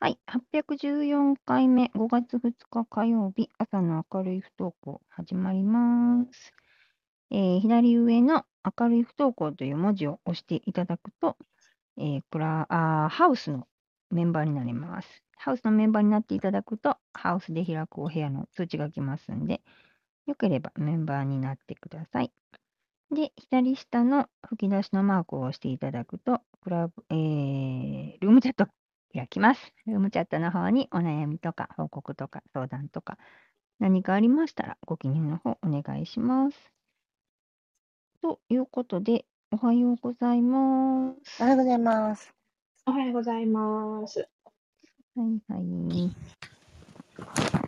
[0.00, 6.52] はい、814回目、5月2日火曜日、朝の明るい不登校、始まります。
[7.30, 8.44] えー左上の
[8.78, 11.36] 明るい不登校という文字を押していただくと、
[11.96, 13.66] えークラあハウスの
[14.12, 15.08] メンバーになれます。
[15.36, 19.62] ハウスのメンバーになっていただくと、ハウスで開くお部屋の通知が来ますんで、
[20.26, 22.32] よければメンバーになってください。
[23.10, 28.70] で、左下の吹き出しのマークを押していただくと、クラブ、えー、ルームチャットが
[29.14, 29.72] 開きます。
[29.86, 33.16] ルームチャットの方にお悩みとか報告とか相談とか
[33.78, 36.72] 何かありましたらご記入の方お願いします。
[38.20, 41.42] ということで、おはようございます。
[41.42, 42.34] おはようございます。
[42.86, 44.28] おはようございます。
[45.16, 45.58] はいは
[47.56, 47.67] い。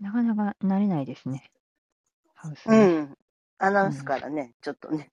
[0.00, 1.50] なかなか慣れないですね。
[2.34, 2.86] ハウスうね。
[3.02, 3.18] ん。
[3.58, 5.10] アナウンスからね、ちょっとね、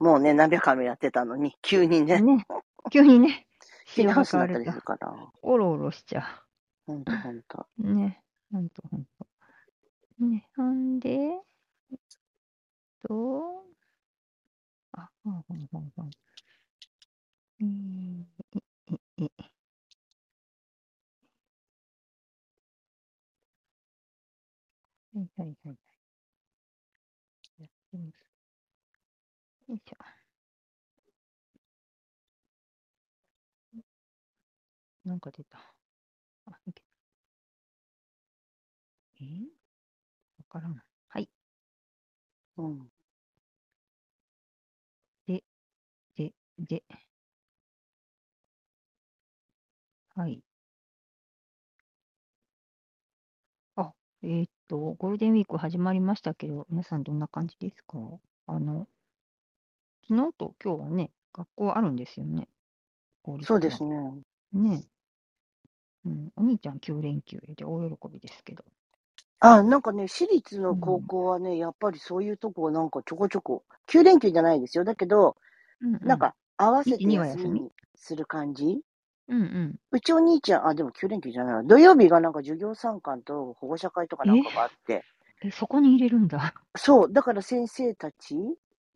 [0.00, 2.46] もうね、何百回もやってたのに、急にね、ね、
[2.90, 3.46] 急にね、
[3.94, 5.12] 急に仕様がハウスになったりするから。
[5.42, 6.42] おろおろしちゃ
[6.86, 7.66] ほんとほんと。
[7.78, 7.94] う。
[7.94, 9.26] ね、ほんとほんと。
[10.18, 11.98] ね、ほんで、えっ
[13.06, 13.64] と、
[14.92, 16.10] あ、ほんほんほんほん。
[17.60, 18.24] えー、
[18.54, 18.60] え、
[19.18, 19.30] え、え、
[25.16, 25.76] はいはいはいはい。
[27.58, 28.36] やってます。
[29.68, 29.96] よいしょ。
[35.06, 35.58] なんか出た。
[36.46, 36.86] あ、いけた。
[39.20, 39.24] え？
[39.24, 39.46] ー、
[40.38, 40.84] わからない。
[41.08, 41.30] はい。
[42.58, 42.90] うん。
[46.16, 46.82] で、で、
[50.16, 50.42] はい。
[53.76, 57.98] あ、えーっと、ゴールデンウィーク始まりましたけど、皆さんどんな感じですか？
[58.46, 58.88] あの、
[60.08, 62.48] 昨日と今日はね、学校あるんですよね。
[63.22, 63.84] 公立そうですは。
[63.84, 64.22] ね。
[64.52, 64.86] ね。
[66.04, 68.64] うん、お兄ちゃん9連休で大喜びですけど。
[69.40, 74.84] あ、なんかね、私立うの高ん、校はね、やっぱりそういうとこなんかちょこちょこ、9連休じゃないですよ。
[74.84, 75.36] だけど、
[75.80, 76.00] うん、うん。
[76.04, 78.82] なんか合わせ1、て2は休みする感じ？
[79.28, 79.80] うんうん。
[79.90, 81.62] うちお兄ちゃん、あ、でも9連休じゃないわ。
[81.64, 85.04] 土曜日がなんか授業参観と保護者会とかなんえ、かがあって、
[85.42, 86.54] え、そこに入れるんだ。
[86.76, 88.36] そう、だから先生たち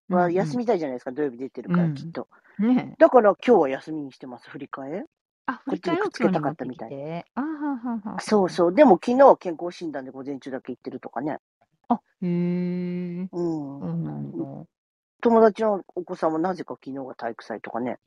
[0.09, 2.13] うんは休うみたいじゃないですか、土曜日出てるからきっん。
[2.13, 2.29] と。
[2.59, 2.99] ねえ。
[2.99, 5.05] だから今日は休みにしてます、振り替え。
[5.47, 6.95] あ、振こっり替えをちにくっつけたかったみたい。
[6.95, 7.27] きて。
[7.35, 8.23] あははははは。
[8.23, 8.75] そうそう。
[8.75, 11.39] でも昨日は健康診断で午前中だけ行ってるとかね。
[11.89, 12.27] あ、へ
[13.23, 13.87] え、うん。
[13.89, 14.67] そうなんだ。
[15.23, 17.99] 友達のお子さんもなぜか昨日が体育祭とかね。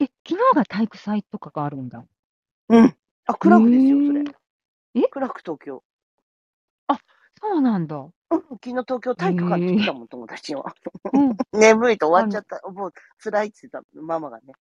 [0.00, 2.04] え、昨日が体育祭とかがあるんだ。
[2.70, 2.96] うん。
[3.26, 4.24] あ、クへラクですよ、それ。
[4.94, 5.00] え。
[5.00, 5.84] え、クラク東京。
[6.88, 6.98] あ、
[7.40, 7.96] そうなんだ。
[8.30, 9.94] うん、昨日東京へ体育館って言ってたえ。
[9.94, 10.74] もん、友達は。
[11.12, 11.38] うん。
[11.52, 12.60] 眠いと終わっちゃった。
[12.70, 14.54] もう辛いって言ってた、ママがね。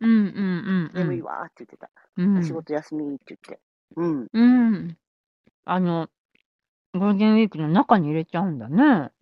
[0.00, 0.40] うんうんう
[0.90, 1.22] んう眠いん。
[1.22, 1.90] わーって言ってた。
[2.42, 2.54] 仕うん。
[2.54, 3.60] 事休みって言って。
[3.96, 4.28] うん。
[4.34, 4.42] う
[4.78, 4.98] ん。
[5.66, 6.10] あの、
[6.94, 9.12] ゴールデンウィークの中に入れちゃうんだね。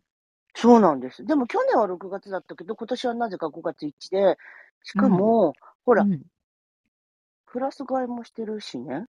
[0.54, 1.24] そうなんです。
[1.24, 4.36] でも去年は6月だったけど、今年はなぜか5月1で、
[4.82, 5.02] しうん。
[5.02, 5.52] かも、
[5.84, 6.22] ほら、うん。
[7.46, 9.06] クラス替えもしてるしね。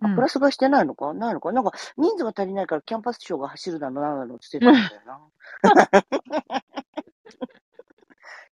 [0.00, 0.28] うあ、クラん。
[0.28, 1.12] ス替えしてないのか？
[1.14, 1.52] ないのか？
[1.52, 5.20] なんか、人数が足りないからキャンパスショーが走るだの、なんだのって言ってたんだよな。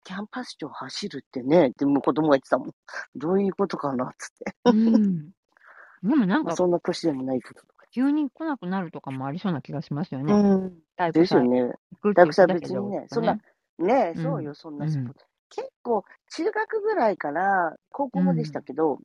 [0.03, 2.71] キャンパスショー走るってね、ってもう子供が言ってたもん。
[3.15, 4.55] どういうことかなっつって。
[4.65, 5.31] うん。
[6.03, 7.61] でもなんまあ、か、そんな年でもないけど。
[7.91, 10.33] 急に来なくなるとかもありそうな気がしますよね。
[10.33, 10.79] うん。
[10.97, 11.61] 体育祭ですよね。
[11.91, 13.41] 行くって言って体育祭たけど、別にね、とかそんな、ね。
[13.79, 14.21] ねえ、うん。
[14.21, 15.15] そうよ、そんうなスポーん。
[15.51, 15.61] ツ。
[15.61, 16.03] 結構、
[16.35, 18.63] 中学ぐらいから高う校もでしたん。
[18.63, 18.99] けど、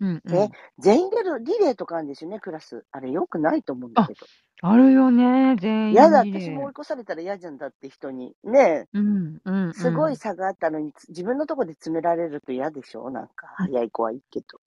[0.00, 0.56] うんうえ、ん。
[0.78, 2.84] 全員出るリレーとかあるんですよね、クラス。
[2.92, 4.28] あれ、よくないと思うんだあ、けど。
[4.62, 5.56] あるよね。
[5.56, 6.20] 全員リレー。
[6.20, 8.34] 私も追い越されたら嫌じゃんだって人に。
[8.44, 10.14] ねうんうんえ、すごうん。
[10.14, 13.10] い差があったのに、つ自分のとこで詰められると嫌でしょ？
[13.10, 14.60] なんか、うん早い子はいいけど。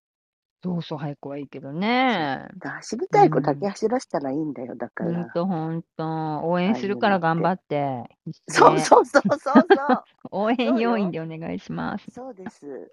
[0.63, 1.71] そうそう、早くはいいけど。
[1.71, 2.47] ね。
[2.57, 3.69] だ走りうたい子だけん。
[3.69, 5.29] 走らせたらいいんだよ、だかほんら。
[5.33, 6.03] とほんと。
[6.47, 7.53] 応あ援するから頑張て。
[7.53, 8.03] って。
[8.25, 8.81] 必死そうで。
[8.81, 10.03] そうそうそうそう。
[10.31, 11.11] 応援そう要員よ。
[11.11, 12.11] でお願いします。
[12.11, 12.91] そうです。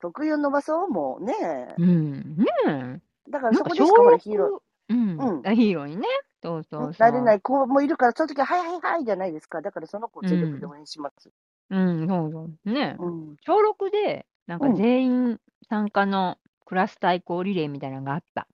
[0.00, 1.76] 得意を伸ばそう、もうねえ。
[1.76, 2.36] うん。
[2.36, 3.00] ねえ。
[3.30, 5.20] だからなんそこでしかほら、ヒーロ6、うん。
[5.20, 5.46] ー、うん。
[5.46, 6.08] あヒーローにね。
[6.42, 7.04] そうそうそ。
[7.04, 9.62] なれないう子もいるから、その時は、はいはいはいじゃないですか。
[9.62, 10.28] だからその子をうん。
[10.28, 11.30] 全力で応援します。
[11.70, 12.70] うん、そうそう。
[12.72, 13.02] ねえ。
[13.02, 13.36] うん。
[13.40, 14.74] 小6で、なんかうん。
[14.76, 18.48] 全員参加のクラス対抗リレーみたいなのがあった。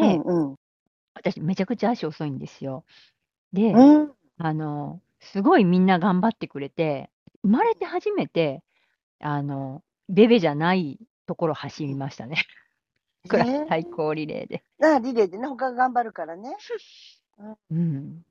[0.00, 0.56] うで、んうん。
[1.14, 2.84] 私めちゃくちゃ足遅いんですよ。
[3.52, 4.14] で、うん。
[4.38, 7.10] あの、すごいみんな頑張ってくれて、
[7.42, 8.62] 生まれて初めて、
[9.20, 12.44] あの、ベベじゃないところ走りましたね。
[13.28, 14.64] クラスえ対抗リレーで。
[14.82, 16.56] えあ、リレーでね、他が頑張るからね。
[17.38, 17.56] うん。
[17.70, 18.24] うん。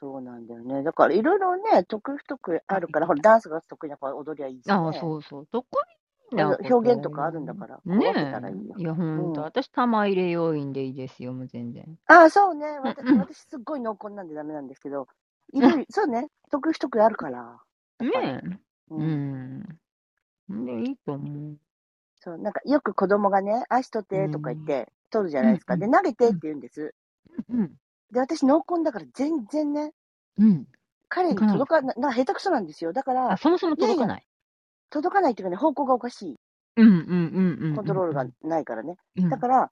[0.00, 0.84] そうなんだよね。
[0.84, 4.72] だからいろいろね、得意不得意あるから、ほら、ダンスが得意な子は踊りゃいいし、ね。
[4.72, 5.46] ああ、そうそう。
[5.50, 5.66] 得
[6.32, 8.62] 意なこと表現とかあるんだから、こう分けたらいいよ。
[8.62, 8.80] ねえ。
[8.80, 9.40] いや、ほんと。
[9.40, 11.84] うん私、玉入れ要員でいいですよ、もう全然。
[12.06, 12.78] ああ、そうね。
[12.78, 15.08] 私、うんうん私すっごい濃厚なんでダメなんですけど、
[15.52, 16.28] いろいろ、そうね。
[16.52, 17.38] 得意不得意あるから。
[17.98, 18.48] やっぱりねえ。
[18.90, 18.94] う。
[18.94, 19.58] うん
[20.48, 20.64] ん。
[20.64, 21.56] で、いいと思う。
[22.20, 25.74] そう、なんかよく子供がね、足取ってとか言って、取るじゃないですか。
[25.74, 26.94] うんで、投げてって言うんです。
[27.50, 27.72] うん。
[28.12, 29.92] で、私濃厚だから全然ね、
[30.38, 30.66] うん。
[31.08, 32.92] 彼に届かな、なんか下手くそなんですよ。
[32.92, 34.26] だかあ、ら、そもそも届かない。
[34.90, 36.36] 届かないっていうかね、方向がおかしい。
[36.76, 37.76] うんうんうんうんうん。
[37.76, 38.96] コントロールがないからね。
[39.16, 39.28] うん。
[39.28, 39.70] だから、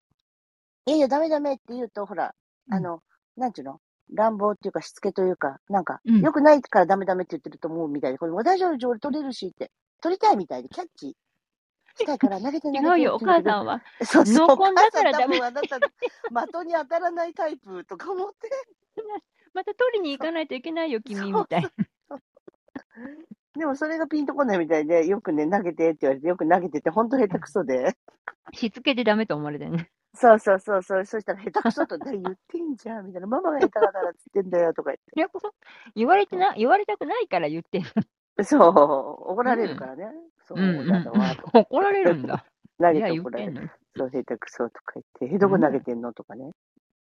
[0.86, 2.34] いやいや、ダメダメって言うと、ほら、
[2.68, 3.00] うんあの、
[3.36, 3.80] なんちゅうの？
[4.14, 11.16] 乱暴っていうか、しつけというか、なんか、うん良くないからダメダメって言ってると思うみたいで、これも大丈夫、俺取れるしって、取りたいみたいで、キャッチ
[11.96, 13.82] したいから投げて投げて違うよ、お母さんは。
[14.04, 15.72] そうそう、だからダメ多分あな的
[16.66, 18.50] に当たらないタイプとか思って。
[19.54, 21.70] また取りに行かないといけないよ、君みたいな。
[23.58, 27.96] でもそれがピンとこないみたいで、よくね、投げてって言われて、よく投げてて、ほんと下手くそで。
[28.52, 29.90] しつけでダメと思われてね。
[30.14, 33.26] そうそうそうそう、そしたら下手くそと、言ってんじゃん、みたいな。
[33.26, 35.30] ママが下手だからっつってんだよ、とか言って。
[35.94, 38.44] 言われてな、言われたくないから言ってんの。
[38.44, 38.70] そう、
[39.32, 40.12] 怒られるからね。
[40.46, 41.02] そううんうんうん。
[41.52, 42.44] 怒られるんだ。
[42.78, 43.52] 投いや、げて怒られる。
[43.52, 43.60] の。
[43.96, 46.12] そう、下手くそとか言って、え、どこ投げてんの？
[46.12, 46.52] とかね。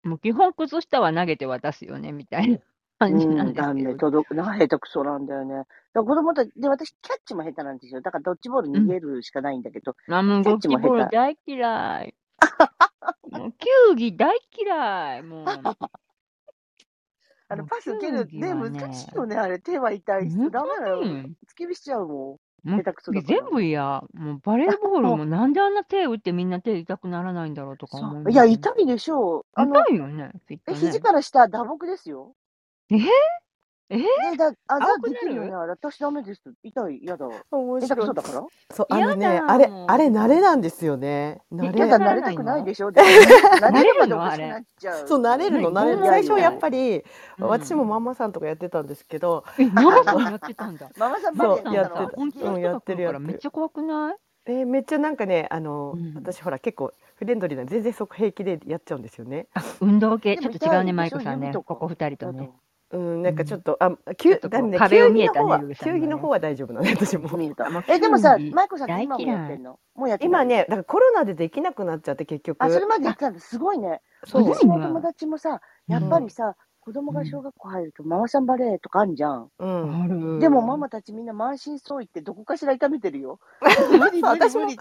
[0.04, 2.60] もう基本靴下は投げて渡すよね、みたいな
[3.00, 3.98] 感じなんですけど。
[3.98, 5.56] 届くな、下手くそなんだよね。
[5.56, 8.02] だから子供たち、で、私、キャッチも下手なんですよ。
[8.02, 12.16] だからドッジボール逃げるしかないんだけど、うドッジボキャッチも下手ール大嫌い。
[13.32, 15.24] もう球技大嫌い。
[15.24, 15.46] もう。
[17.50, 19.60] あの、パス受ける、ね、ね難しいよね、あれ。
[19.60, 21.04] 手は痛いし、本ダメだよ。
[21.04, 24.04] 突き火しちゃうももう下手くそだから全部嫌。
[24.14, 28.32] もうバレーボールもなんであんな手打ってみんな手痛くならないんだろうとか思ん。
[28.32, 29.46] いや、い痛いでしょう。
[29.56, 30.80] あの、痛いよね、きっとえ、ね。
[30.80, 32.36] 肘から下、打撲ですよ。
[32.92, 33.43] ええ？
[33.98, 35.14] で、だ、あざ青くなる？
[35.14, 35.70] できるよね、あれ。
[35.72, 36.42] 私ダメです。
[36.64, 37.28] 痛い、嫌だ。
[37.52, 38.08] 面白い。
[38.08, 38.44] そだから？
[38.72, 41.42] そうあのねあれあれ慣れなんですよね。
[41.54, 42.90] 慣だ、な慣れたくないでしょ？
[42.90, 43.02] 慣
[43.60, 45.08] 慣れるのれるまでおかしくなっちゃう。
[45.08, 46.06] そう慣れるの何慣れる。
[46.08, 46.60] 最初やっり。
[46.60, 47.04] ぱり
[47.40, 47.48] うん。
[47.48, 50.90] 私もママさんとかやってたんですけどえ、ママさんやってたんだ。
[50.98, 52.08] ママさんバそうレエやってた。
[52.16, 52.56] 本気の？
[52.56, 53.26] うんやってるやってる。
[53.26, 54.16] めっちゃ怖くない？
[54.46, 56.14] えーめっちゃなんかねあの、うん。
[56.16, 59.48] 私ほら結構フレンドリーな全然そこ平気でやっちゃうんですよね。
[59.80, 61.54] 運動系、ちょっと違うね、マイコさんね。
[61.54, 62.50] ここ二人とね。
[62.94, 69.80] うんなんかちょっと、あちょ球っとこうだね壁を見えた球技の方はね球技の方は大丈夫なの私も見えたもうえ、でもさ、球技マイコさん今もやってんの？
[69.96, 70.30] もうやってない？
[70.30, 73.40] 今ねだからコロナでできなくなっちゃって結局あ、それまでやってたんだ。
[73.40, 74.02] すごいね。
[74.26, 75.50] そう私の友達もさ、
[75.90, 79.50] うんやっぱりさ、子供が小学校入るとママさんバレーとかあんじゃん。
[79.58, 80.40] うんある。
[80.40, 83.40] でもママたちみんな満身創痍ってどこかしら痛めてるよ。
[83.62, 84.76] 私もね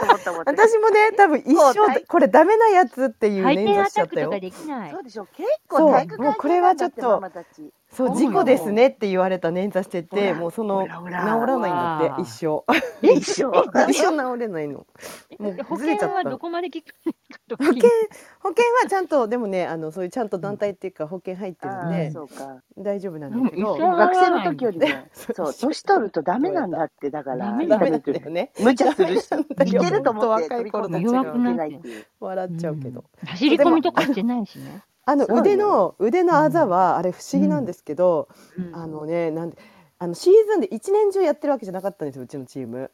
[1.16, 4.98] 多分一生これダメなやつっていう回転捻挫アタックとしちゃったよかできないそ。
[4.98, 5.26] うでしょ。
[5.26, 7.72] 結構体育そうもうこれはちょっとママたち。
[7.92, 12.64] そう事故ですねって言われた捻挫しててもうそのほ治らないんだって一生。
[13.02, 13.52] 一緒。
[13.88, 14.86] 一生治れないの。
[15.38, 16.14] もう保ずれちゃった。
[16.14, 17.90] 険はどこまで保険
[18.40, 22.62] 保険はちゃんとでもねあのそういうちゃんと団体っていうか保険入ってるんでそうか。
[22.78, 23.76] 大丈夫なんだけど。
[23.76, 28.52] 学生の時よりね、 そう年取るとダメなんだって、だから、ダメなんだよね。
[28.60, 32.24] 無茶するし、ダメなんだいよけると思って若い頃う。
[32.24, 33.28] 笑っちゃうけど、うん。
[33.28, 34.82] 走り込みとかしてないしね。
[35.04, 38.74] あの腕の腕のあざはあれ不思議なんですけど、うん。
[38.74, 39.58] あのねなんで
[39.98, 42.90] あのシーズンで一年中やってるわけじゃなかったんですようちのチーム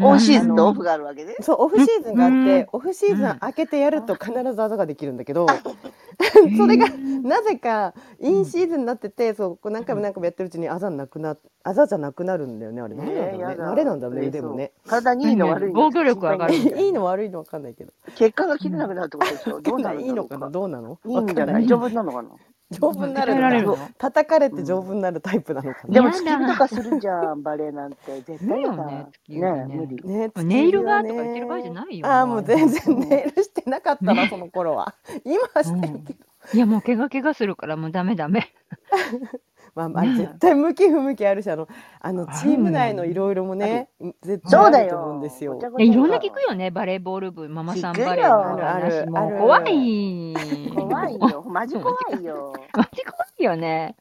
[0.00, 1.34] オンシーズンとオフがあるわけね。
[1.40, 3.30] そうオフシーズンがあって、うんオフシーズうん。
[3.30, 5.46] ン開けてやると必ずあざができるんだけど、
[6.56, 6.86] それが
[7.22, 12.94] なぜかインシーズンになってて、そうこう何回も何回もやってるうちにあざなくなあざじゃなくなるんだよねあれ。
[12.94, 13.72] 何なんだろうね、えーやだ。
[13.72, 14.72] 慣れなんだねえー腕もね。
[14.86, 15.80] 体にいいの悪いの。
[15.80, 17.92] 防御力上がる いいの悪いのわかんないけど。
[18.14, 19.60] 血管が切れなくなるってことでしょ。
[19.60, 20.50] どうなるん いいのかな？
[20.50, 20.98] どうなの？
[21.04, 21.18] いい。
[21.20, 21.66] んじゃない。
[21.66, 22.30] 丈夫なのかな？
[22.70, 23.78] 丈夫になるのか鍛えられるの？
[23.98, 26.18] 叩かれて丈夫になるタイプなのかな、でもやだ。
[26.18, 28.20] 突き火とかするんじゃん、バレエなんて。
[28.22, 28.76] 絶対やだ。
[28.84, 29.40] ねね。
[29.66, 29.96] ね無理。
[30.04, 30.30] ね。
[30.44, 32.06] ネイルがとか言ってる場合じゃないよ。
[32.06, 34.28] ああもう全然ネイルしてなかったな、ね。
[34.28, 34.94] その頃は。
[35.24, 36.18] 今はしてるけど、
[36.54, 38.48] いやもう怪我怪我するからもうダメダメ。
[39.74, 41.68] まあまあ絶対向き不向きあるしあの
[42.00, 43.90] あのチーム内のいろいろもね
[44.22, 45.22] 絶対そうだあると思うんよ。
[45.22, 45.58] ですよ。
[45.78, 47.48] いろんな聞くよねバレーボール部。
[47.48, 50.34] ママさんバレーのあるあ怖い。
[50.80, 51.42] 怖いよ。
[51.48, 52.52] マジ怖いよ。
[52.74, 53.96] マジ怖いよね。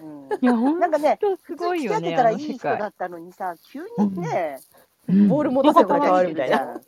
[0.00, 1.96] うんいやほんなんかね、とす普ごいよね。
[1.98, 6.80] 通付き合ってたらいい人だったのにさ、急にね、うんボール持たせたら変わるみたいな。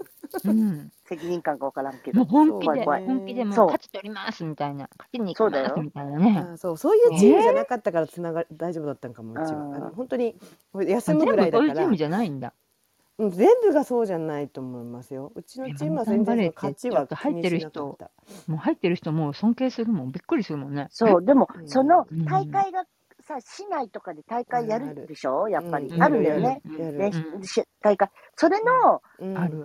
[0.45, 0.90] うん。
[1.07, 2.25] 責任感かわからんけど。
[2.25, 6.47] 本気で怖い怖い本気でもうそう勝ち取りますみたいな勝ちに行きそうだよますみたいなね。
[6.54, 10.37] あそうそういうチームじゃなかったからつなが大丈夫だったんかもうちは本当に
[10.75, 12.52] 休むぐらいだからそういうチームじゃないんだ。
[13.18, 18.10] うん全部がそうじゃないと思いますようちのチームは全然勝ちは気にしなかった
[18.46, 20.87] もう入ってる人もう尊敬するもんびっくりするもんね。
[20.90, 22.84] そう、でも う、んそのうん大会が
[23.20, 25.48] さ、市内とかで大会やあるでしょ？
[25.48, 25.88] やっぱり。
[25.88, 26.62] うんあるんだよね。
[27.82, 28.08] 大会。
[28.37, 29.02] それの。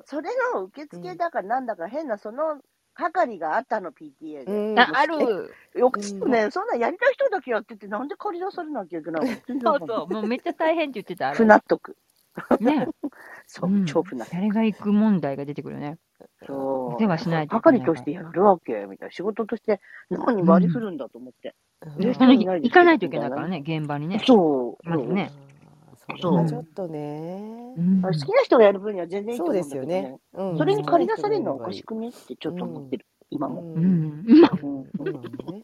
[0.05, 2.59] それの受付だからなんだか変な、その、
[2.95, 4.51] 係があったの、PTA で。
[4.51, 5.53] うんあある。
[5.75, 9.77] よくね、そんなんやりたい人だけやってて、なんで借り出されなきゃいけないの？
[9.79, 10.13] そうそう。
[10.13, 11.29] もうめっちゃ大変って言ってた。
[11.29, 11.95] あれ不納得。
[12.59, 12.87] ね。
[13.47, 14.33] そうう、ん超不納得。
[14.33, 15.97] 誰が行く問題が出てくるよね。
[16.47, 16.95] そう。
[16.95, 19.11] お世話しないといけない係としてやるわけみたいな。
[19.11, 21.55] 仕事として何割り振るんだと思って。
[21.85, 24.19] 行かないといけないからね、現場にね。
[24.25, 24.89] そう。
[24.89, 25.31] まずね
[26.19, 30.19] それはちょっとねうん好きな人がやる分には全然いいとそうで思うんだけどね。
[30.33, 30.51] すよね。
[30.51, 32.09] うんそれに借り出されるのはおかしくね？
[32.09, 33.05] ってちょっと思ってる。
[33.29, 33.61] 今も。
[33.61, 34.25] ううんん。
[34.25, 35.63] ううなん。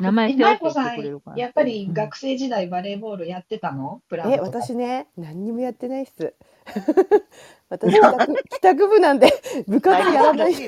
[0.00, 1.36] 名前舞子さん。
[1.36, 4.02] やっぱり学生時代バレーボールやってたの？
[4.08, 6.34] プランえ、私ね、何にもやってないっす。
[7.68, 9.32] 私帰宅 帰宅部なんで
[9.66, 10.54] 部活やらない。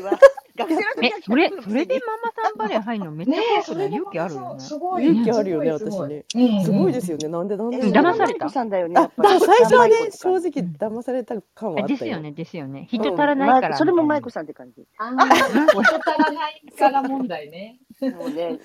[0.54, 4.60] 学生の時は、えそれ、それでママさんバレー入るのめっちゃ勇気あるよね。
[4.60, 5.04] すごい。
[5.06, 6.24] 勇気あるよねすごい私ね。
[6.34, 7.28] うんすごいですよね。
[7.28, 7.78] なんでなんで。
[7.78, 8.94] 騙されたさんだよね。
[9.16, 11.96] 最初はね正直騙された感はあったよ。
[11.96, 12.86] ですよね、ですよね。
[12.90, 13.68] 人足らないから。
[13.70, 14.86] まそれもマイコささんって感じ。
[14.98, 17.78] ああ、人足らないから問題ね。
[18.02, 18.58] もうね、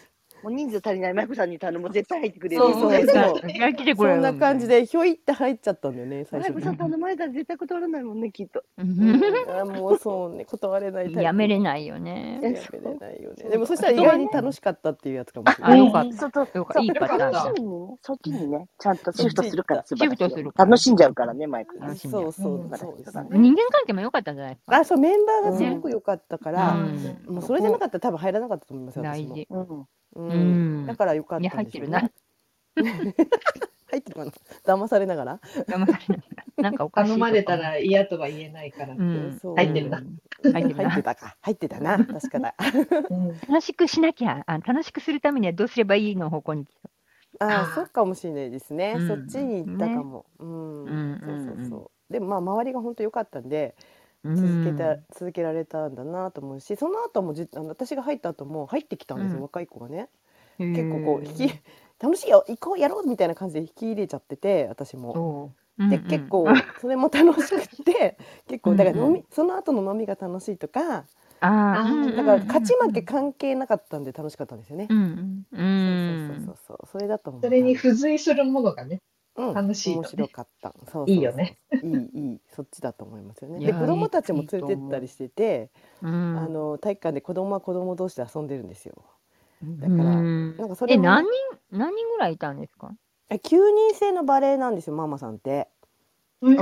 [0.44, 2.62] もう人数足りないマイコさんに頼む絶対入ってくれる。
[2.64, 4.68] そうそうそうや来てくれるそんな感じ。
[4.68, 8.64] でひょいって入っちゃったんだよね最初にマイコさん頼まれたら絶対断らないもんね、きっと。
[8.78, 9.22] うん
[9.60, 12.40] あもうそうね断れないやめれないよね。
[12.42, 16.58] やめれないよねでもそしたら意外に楽しかったっていうやつかもしれあ、ないよかっそうそうた。
[16.60, 16.82] よかった。
[16.82, 17.60] いいパターンだそっち。
[17.62, 21.88] にね、そっちにね、ちゃんとシフトするから素晴らしいよシフトするから楽しんじゃうからね、マイコさん。
[21.88, 24.78] 楽しんじゃうそうそう人間関係も良かったんじゃないですか？
[24.78, 29.48] あそうメンバーがすごく良かったから、うんもうそれじゃなかったら多分入らなかったと思いますよ大事。
[30.18, 30.86] うん。
[30.88, 31.50] だから良かったね。
[31.50, 32.10] 入ってるな。
[33.90, 34.32] 入ってるかな？
[34.66, 37.12] 騙されながら、騙されないなんかおかしい。
[37.12, 38.96] 頼まれたら嫌とは言えないから。
[38.96, 39.40] うん。
[39.40, 40.04] そう入ってるな。
[40.54, 41.04] 入って。
[41.04, 41.38] たか。
[41.42, 41.98] 入ってたな。
[42.00, 42.56] 確かだ。
[43.10, 43.40] うん。
[43.48, 46.66] 楽しくしなきゃ、あ楽しくするためにはどうすればいいの方向に。
[47.40, 49.08] ああそうかもしれないですね、うん。
[49.08, 50.86] そっちに行ったかも、うん。
[50.86, 51.20] うん。
[51.26, 51.70] そうそううん。
[51.70, 53.76] そうでもまあ周りが本当良かったんで
[54.36, 60.10] 続続けた、続けられたんだなと思うしその後もじあの私が入った後も入ってきたんですよ、うん若い子がね
[60.58, 61.54] 結結構こう引き
[62.00, 65.54] 楽しいよ行こうやろうみたいな感じで引き入れちゃってて私も。
[65.78, 66.48] でうんうん結構
[66.82, 68.18] それも楽しくって
[68.50, 71.06] 結構だから飲み、うんその後の飲みが楽しいとか
[71.40, 74.88] ああ、うんだから勝ち負け関係なかったんで楽しかったんですよね。
[74.90, 76.38] うんうんうん。
[76.40, 77.42] そうそうそうそうそれだと思う。
[77.44, 79.02] それに付随するものがね。
[79.38, 80.70] うん楽しいとね面白かった。
[80.70, 81.58] そうそうそういいよね。
[81.84, 83.66] いいいいそっちだと思いますよね。
[83.66, 85.70] で子供たちも連れてったりしてて、
[86.02, 88.96] うんあの体育館で子供は子供同士で遊んでるんですよ。
[89.64, 91.32] だだからなんかそれも何人、
[91.72, 92.92] 何人ぐらいいたんですか？
[93.30, 95.68] え9人制のバレエなんですよママさんって。
[96.42, 96.58] うん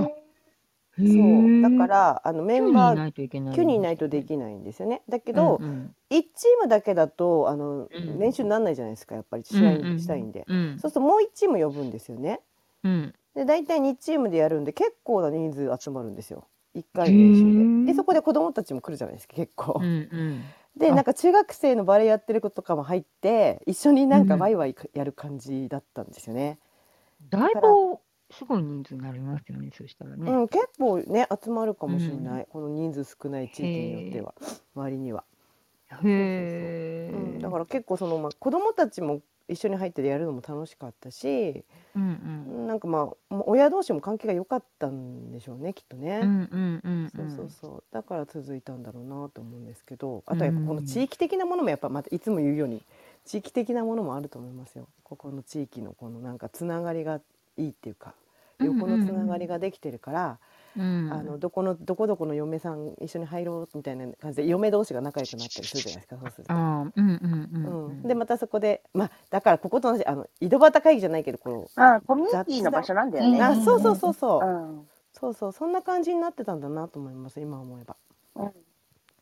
[0.97, 3.55] そうだからあのメンバ9人いーないといけない。
[3.55, 5.01] 9人いないとできないんですよね。
[5.09, 10.45] だけど、うんうん1チームだけだとあの、うん練習にならないじゃないですかやっぱり試うんうん合したいんで。
[10.47, 12.39] うんそうするともう1チーム呼ぶんですよね。
[12.85, 16.47] うんで大体2チームでやるんで結構な人数集まるんですよ。
[16.73, 17.91] 1回の練へ習ーで。
[17.91, 19.79] でそこで子供たちも来るじゃないですか結構。
[19.81, 26.59] うんうんあでなんか中学生のバレエやってる子とかも入って一緒になんかうんワイワイやる感じだったんですよね。
[27.29, 27.97] だいぶ
[28.29, 30.29] すごい人数になりますよね、そしたらね。
[30.29, 34.35] うん結構ね集まるかもしれない、この人数少ない地域によっては
[34.75, 35.23] 周りには。
[36.03, 41.63] へえ、うん、だから結構その、まあ、子供たちも一緒に入ってやるのも楽しかったし、
[41.95, 42.67] うんうん。
[42.67, 46.21] なんかまあ親同士も関係が良かったんでしょうねきっとね。
[46.23, 47.83] うんうんうんそうそうそう。
[47.91, 52.83] だから続いたんだろうなと思うんですけどあとはやっぱこの地域的なものもやっぱまたいつも言うように
[53.25, 54.87] 地域的なものもあると思いますよ。
[55.03, 57.21] ここの地域のこのなんかつながりが
[57.57, 58.13] いいっていうか
[58.59, 60.39] 横のつながりができてるから、
[60.77, 61.09] うん。
[61.11, 66.53] あのどこのどこどこの嫁さん一緒に入ろうみたいな感じで嫁同士が仲良くなったりするじゃないですかそうすると。
[66.53, 67.85] あーうんうんうん。
[67.87, 73.41] うん、でまたそこでまあだからここと同じあの井戸端会議じゃないけどこあコミュニティの場所なんだよう、ね。
[73.41, 77.95] あそうそうそうそう、うんそうそうそんな感じになってたんだなと思います今思えば。
[78.35, 78.51] うん。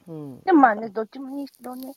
[0.07, 1.93] うん、でもまあね、どっちもにしろね、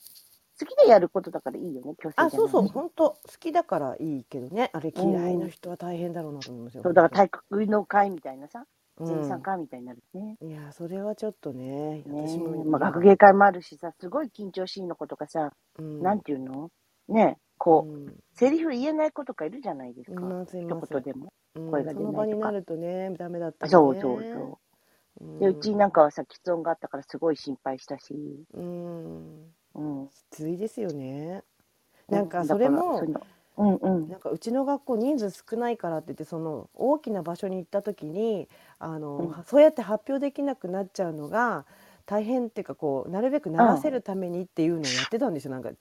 [0.59, 4.69] 好きでやることだからいいよね、強制じゃないあそうそう本当好きだからいいけどね。
[4.73, 6.83] あれ嫌いな人は大変だろうなと思いますよ。
[6.83, 8.65] そうだから体育の会みたいなさ、
[8.99, 10.37] うん全参加みたいになるね。
[10.41, 16.01] いやそれはちょっとね私も、ねまあ、学芸会もあるしさ、すごい緊張しいの子とかさ、うん。
[16.01, 16.71] なんていうの？
[17.07, 18.15] ねこう、うん。
[18.33, 20.21] セリフ言えない子とかいるじゃないですか。
[20.21, 21.31] いますい一言でも。
[21.55, 21.71] うん。
[21.71, 22.11] 声が出ないとか。
[22.11, 24.59] その場になるとねダメだったりねそうそうそ
[25.19, 25.39] う。
[25.39, 28.13] で、うちなんかはさ、喫音があったからすごい心配したし。
[28.53, 29.53] うん。
[29.73, 30.07] うん。
[30.09, 31.43] きついですよね。
[32.07, 33.13] なんかそれも、うい
[33.57, 34.09] うのうんうん。
[34.09, 38.47] なんかうちの学校人数少ないからって言ってその大きな場所に行った時に
[38.79, 41.65] あの、うんそうやって発表できなくなっちゃうのが
[42.05, 45.71] 大変っていうかこうなるべく慣らせるためにっていうのをやってたんですよなんか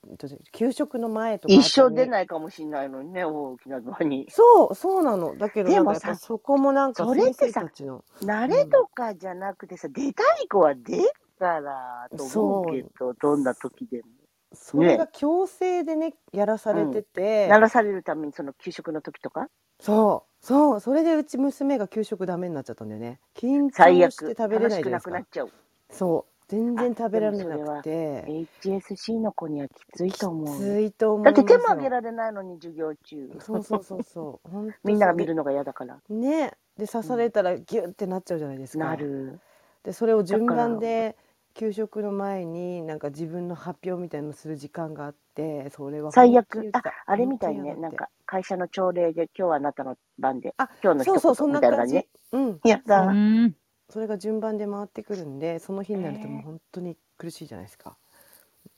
[0.52, 4.26] 給食の前とか一生出いないかもしれないのにね、大きなドアに。
[4.30, 14.15] そうそうなのだけどでもさなんかやっぱそこもなんかそれ先生ってさたちの慣れとかじゃなくてさ、出たい子は出るから、と思うけど、どんな時でも。
[14.56, 19.48] それが強制でねやらされてて、鳴らされるために、その給食の時とか？
[19.80, 20.44] そう。
[20.44, 20.80] そう。
[20.80, 23.20] それでうち娘が給食ダメになっちゃったんだよね。
[23.34, 25.10] 緊最悪張して食べれ楽しくないじゃないですか。
[25.10, 25.50] なくなっちゃう。
[25.90, 26.32] そう。
[26.48, 28.46] 全然食べられなくて。
[28.62, 30.46] HSC の子にはきついと思う。
[30.46, 33.32] きついと思いだって手も挙げられないのに授業中。
[33.40, 34.48] そうそうそうそう。
[34.50, 36.00] 本当みんなが見そるのが嫌だから。
[36.08, 36.52] ね。
[36.78, 39.40] で刺されたらギュッてなっちゃうじゃないですか、なる。
[39.82, 41.16] でそれを順番で
[41.56, 46.36] 給食の前になんか自分の発表みたいなのする時間があってそれは最。
[46.36, 47.75] 悪あ、あれみたいね。
[47.75, 50.54] なんか会社の朝礼で今日はあなたの番で。
[50.58, 52.08] あ今日の一そうそうそん言な感じみたいな感じね。
[52.32, 53.00] うんやだ。
[53.06, 53.56] うん。
[53.88, 57.96] それが順番で回ってくるんでその日になるともう本当に苦しいじゃないですか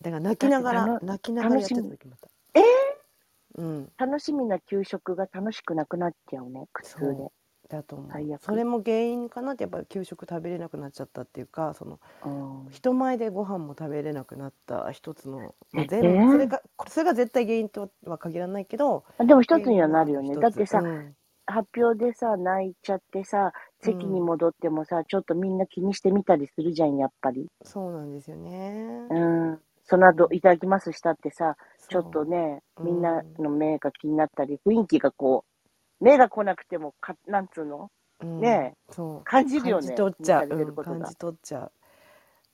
[0.02, 2.62] だから泣きながら泣きながらやってた楽し時もあったえ
[3.56, 7.32] うん楽しみな給食が楽しくなくなっちゃうね、苦痛でそ。
[7.68, 8.38] だと思う。
[8.40, 20.37] それも原因かなってやっぱり給食食べれなくなっちゃったっていうかそのうん人前でご飯も食べれなくなった一つの、まあえそれがそれが絶対原因とは限らないけどでも一つにはなるよね。
[20.37, 21.16] だってさ、うん。
[21.46, 27.48] 発表でさ、泣いちゃってさ、席に戻ってもさ、ちょっとみんな気にしてみたりするじゃん、やっぱり。
[27.64, 29.02] そうなんですよね。
[29.10, 29.18] う
[29.54, 29.60] ん。
[29.84, 31.56] その後、いただきますしたってさ、
[31.88, 32.87] ちょっとね、うん。
[32.87, 35.58] みんなの目が気になったり、雰囲気がこう、
[36.00, 37.90] 目が来なくてもか、なんつうの？
[38.21, 38.40] うん。
[38.40, 39.25] ねそう。
[39.25, 39.87] 感じるよね。
[39.88, 41.72] 感じ取っちゃう、うん感じ取っちゃう。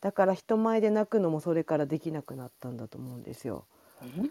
[0.01, 3.67] だから人前で泣くのもそれからできなくなったんだと思うんですよ。
[4.03, 4.31] え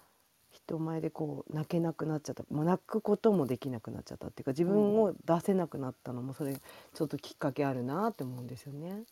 [0.52, 2.44] 人前でこう泣けなくなっちゃった。
[2.54, 9.04] もう泣くこともできなくなっちゃったっていうか自分を出せなくなったのもそれちょっときっかけあるなって思うんですよね。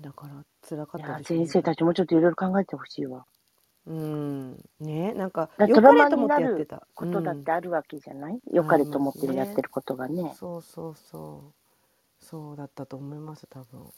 [0.00, 3.26] だから辛かったですよね先生たちもちょっといろいろ考えてほしいわ。
[3.90, 4.64] うん。
[4.80, 6.86] ねなんか良かれと思っなるてやってた。
[6.94, 7.44] ことだっうん。
[7.44, 10.36] てあるわけじゃない、良かれと思ってやってることがね。
[10.38, 11.54] そうそうそう。
[12.24, 13.92] そうだったと思います多分。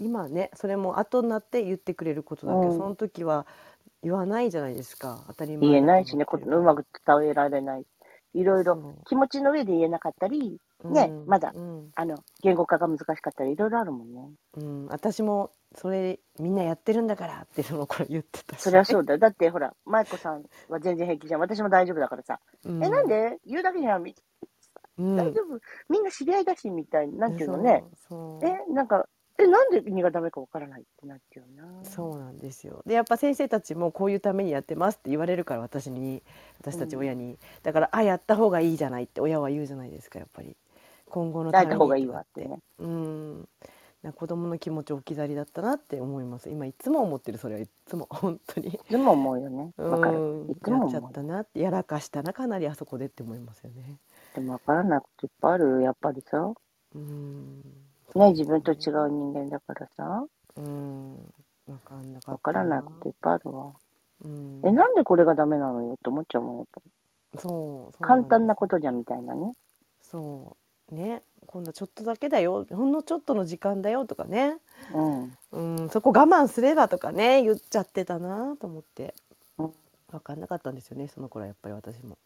[0.00, 2.78] 今ねそれも後になって言ってくれることだけど、うん。
[2.78, 3.46] その時は
[4.02, 5.24] 言わないじゃないですか。
[5.28, 5.70] 当たり前。
[5.70, 7.84] 言えないしね、こうまく伝えられない。
[8.34, 11.26] いろいろ気持ちの上で言えなかったり、ねうん。
[11.26, 11.90] まだうん。
[11.94, 14.30] あの、言語化が難しかったり、いろいろあるもんね。
[14.54, 19.18] うん、私もそれみんなやってるんだからってその頃言ってたしそりゃそうだよ。
[19.18, 21.40] だってほら、舞子さんは全然平気じゃん。
[21.40, 22.40] 私も大丈夫だからさ。
[22.64, 24.02] うんえ、なんで言うだけじゃん。
[24.02, 24.14] み
[24.98, 25.58] うん大丈夫？
[25.88, 27.28] みんな知り合いだし、みたいな。
[27.28, 27.84] なんていうのね。
[28.08, 29.08] そうそうえ、なんか、
[29.38, 31.84] え、なんで2がダメかわからないってなっちゃうな。
[31.84, 36.22] そうなんですよでやっぱ先生たちもこういうためにやってますって言われるから私に
[36.60, 40.56] 私たち親に、だからあやった方がいいじゃないって親は言うじゃないですかやっぱり
[41.08, 42.58] 今後のためいた方がいいわってね。
[42.78, 43.48] うん
[44.02, 49.72] な子供の気持ち置き去りだったなって思います今いつも思ってるそれはいつも 本当にいつも思うよね。
[49.76, 50.50] わかるうん。
[50.50, 51.00] いつやっちゃ。
[51.00, 53.98] ったなってやらかしたなかなりあそこでって思いますよね
[54.34, 56.52] でもわからないこといっぱいあるよ、やっぱりさ。
[56.94, 57.62] うん
[58.14, 60.26] ね、自分と違う人間だからさ。
[60.56, 61.32] うん
[61.66, 63.72] 分かんなかったわからないこといっぱいあるわ。
[64.24, 66.90] うんえ、なんでこれがダメなのよって思っちゃうもん、やっぱり。
[67.38, 67.48] そ
[67.88, 69.52] うそう簡単なこことじゃんみたいなね。
[70.02, 70.56] そ
[70.90, 72.66] うね今度ちょっとだけだよ。
[72.70, 74.56] ほんのちょっとの時間だよとかね。
[74.94, 75.36] うん。
[75.52, 79.14] うんそこ我慢すればとかね言っちゃってたなと思って。
[79.58, 79.72] うん。
[80.10, 82.16] 分かんなかったんですよねその頃はやっぱり私も。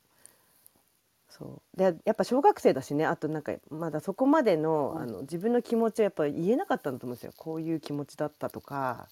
[1.29, 1.77] そう。
[1.77, 5.03] でやっぱ小学生だしねあとなんかまだそこまでの,、うん。
[5.03, 7.33] あの自分の気持ちをやっぱり言えなかったんだと思うんですよ。
[7.37, 9.09] こういう気持ちだったとか、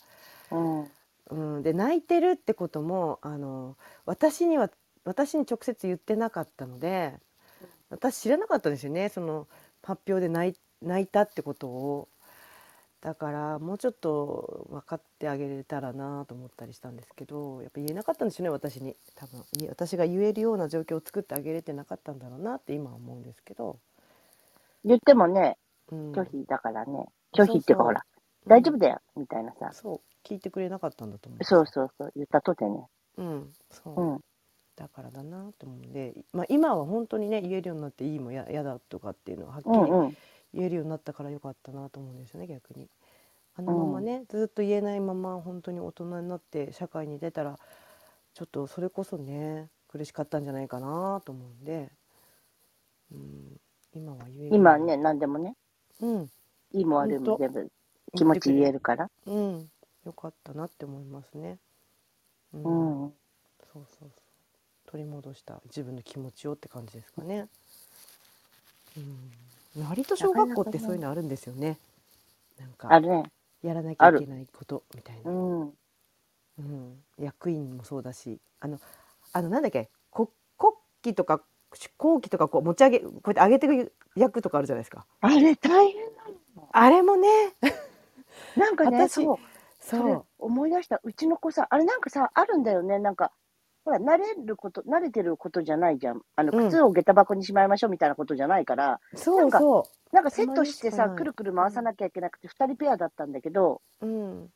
[0.52, 0.90] うん。
[1.30, 4.70] うん、で泣いてるってこともあの私には
[5.04, 7.14] 私に直接言ってなかったので
[7.90, 9.08] 私知らなかったんですよね。
[9.08, 9.46] その
[9.84, 10.56] 発表で泣
[11.02, 12.08] いたってことを
[13.00, 23.78] だからもうちょっと分かってあげれたらなと思ったりしたんですけどやっぱ言えなかったんですよね私に多分私が言えるような状況を作ってあげれてなかったんだろうなって今は思うんですけど、
[24.86, 25.58] 言ってもね、
[25.92, 27.06] うん、拒否だからね。
[27.36, 28.04] 拒否っていうかほら、
[28.46, 29.70] 大丈夫だよ、みたいなさ。
[29.72, 32.86] そう聞いてくれなかったんだと思うそうそうそう、言ったとてね。
[33.18, 34.20] うんそう、うん。
[34.76, 40.16] だからだなと思うんで、まあ、今は本当にね言えるようになっていいもややだとかっていうのははっきりうんうん。
[40.52, 42.88] 言えるようになったからよかったなと思うんですよね逆に。
[43.56, 47.56] あのままね、ずっと言えないまま本当に大人になって社会に出たら
[48.34, 51.88] ちょっとそれこそね苦しかったんじゃないかなと思うんで、
[53.12, 53.60] うん、
[53.94, 55.54] 今は言える今はね、何でもね、
[56.00, 56.30] うん。
[56.72, 57.70] いいも悪いもほんと全部
[58.16, 59.08] 気持ち言えるから。
[59.26, 59.70] うん。
[60.04, 61.58] よかったなって思いますね。
[62.52, 62.64] ううん。
[63.72, 64.23] そうそうそう
[64.94, 67.48] 取り戻した自分の気持ちをって感じですかね。
[69.76, 71.78] うん、割と小学校ってそういうのあるんですよね。
[72.60, 73.24] なんかあるね。
[73.64, 75.60] やらなきゃいけないことみたいな、うん。
[75.62, 78.78] うん、役員もそうだしあの
[79.32, 79.90] あのなんだっけ？
[80.10, 81.42] こ国旗とか
[81.98, 86.22] 国旗とかこう持ち上げこうやって上げていく役とかあるじゃないですかあれ大変な
[86.54, 86.68] の。
[86.70, 87.26] あれもね
[88.56, 89.38] なんかね、私そう。
[89.80, 91.00] そう思い出した。
[91.02, 93.00] うちの子さ、あれなんかさ、あるんだよね。
[93.00, 93.32] なんか、
[93.84, 96.22] ほら、慣れること、慣れてることじゃないじゃん。
[96.36, 96.68] あの、うん。
[96.68, 104.50] 靴を下駄箱にしまいましょうみたいなことじゃないから、そうそなんかセットしてさ、くるくる回さなきゃいけなくて、二人ペアだったんだけど、ううん。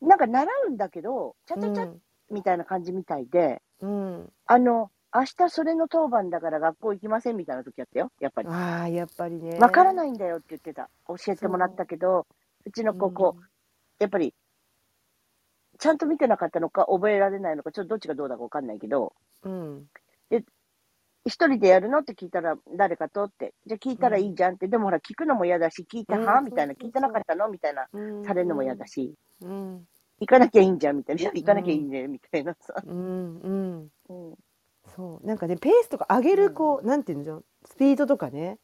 [0.00, 1.96] なんか習うんだけど、ちゃうちゃちゃん
[2.30, 4.32] みたいな感じみたいで、うん。
[4.46, 8.48] あの、明日それの当番だから学校行きませんみたいな時あったよ、やっぱり。
[8.48, 9.58] ああやっぱりね。
[9.58, 10.88] わからないんだよって言ってた。
[11.06, 12.26] 教えてもらったけど、
[12.64, 12.70] う。
[12.70, 13.42] ちの子、こう、
[14.00, 14.34] やっぱり、
[15.82, 19.86] ちゃんと見てなかったのか、覚えられないのか、ちょっとどっちがどうだかわかんないけど、うん。
[21.24, 27.48] 一人でやるのって聞いたら、誰かとって、じゃあ聞いたらいいじゃんって、でもほら、聞くのも嫌だし、聞いて、うんはみたいな、聞いてなかったの？
[27.48, 29.84] みたいな、うんされるのも嫌だし、うん。
[30.20, 32.74] 行かなきゃいいんじゃんみたいな、行かなきゃいいね、みたいなさ。
[32.86, 33.88] うんうん。
[34.08, 34.34] うん。
[34.94, 35.26] そう。
[35.26, 38.58] なんかねペースとか上げるこう、なんていうんでしょうスピードとかね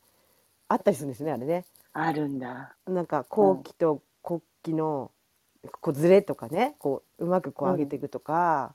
[0.68, 1.64] あったりするんですねあれね。
[1.92, 2.76] あるんだ。
[2.87, 5.11] なんか後期と国旗の
[5.81, 8.75] こうズレとかねこううまくこう上げていくとか、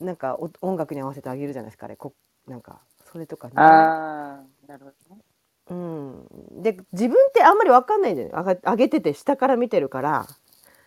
[0.00, 2.14] なんかお音楽に合わせてあげるじゃないですかあれこ
[2.46, 2.80] なんか
[3.12, 3.54] それとかね。
[3.56, 5.22] ああ、なるほどね。
[5.70, 10.26] うん、で自分ってあんまり分かんないんだよね上が上げてて下から見てるから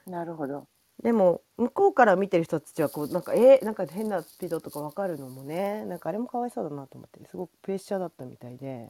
[0.05, 0.67] なるほど。
[1.01, 8.89] でも向こうから見てる人たちはこうなんかえーなんか変なスピードとか分かるのもねなんかあれもかわいそうだなと思ってすごくプレッシャーだったみたいで、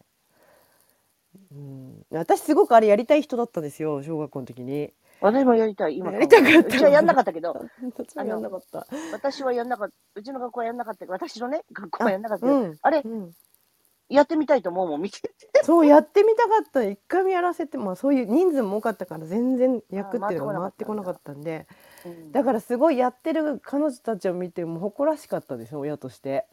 [1.52, 4.94] うん、私すごくあれやりたい人だったんですよ小学校の時に。
[5.24, 6.60] 私もやりたい、今やりたかった。
[6.60, 7.56] うちはやんなかったけど、
[8.26, 8.86] やんなかった。
[9.14, 13.32] 私はやんなかった、うちの学校はやんなかったけど、私のね、学校はやんなかったけど、うんあれ、うん。
[14.10, 15.22] やってみたいと思うもん、見て。
[15.22, 15.34] て。
[15.64, 16.84] そうやってみたかった。
[16.84, 21.68] 一回もやらせてまあそういう人数も多かったから全然役っていうのがあ回回っててこなかったんで。
[22.06, 22.32] うん。
[22.34, 26.48] だからすごいやってる彼女たちを見ても誇らしかったですよ親として。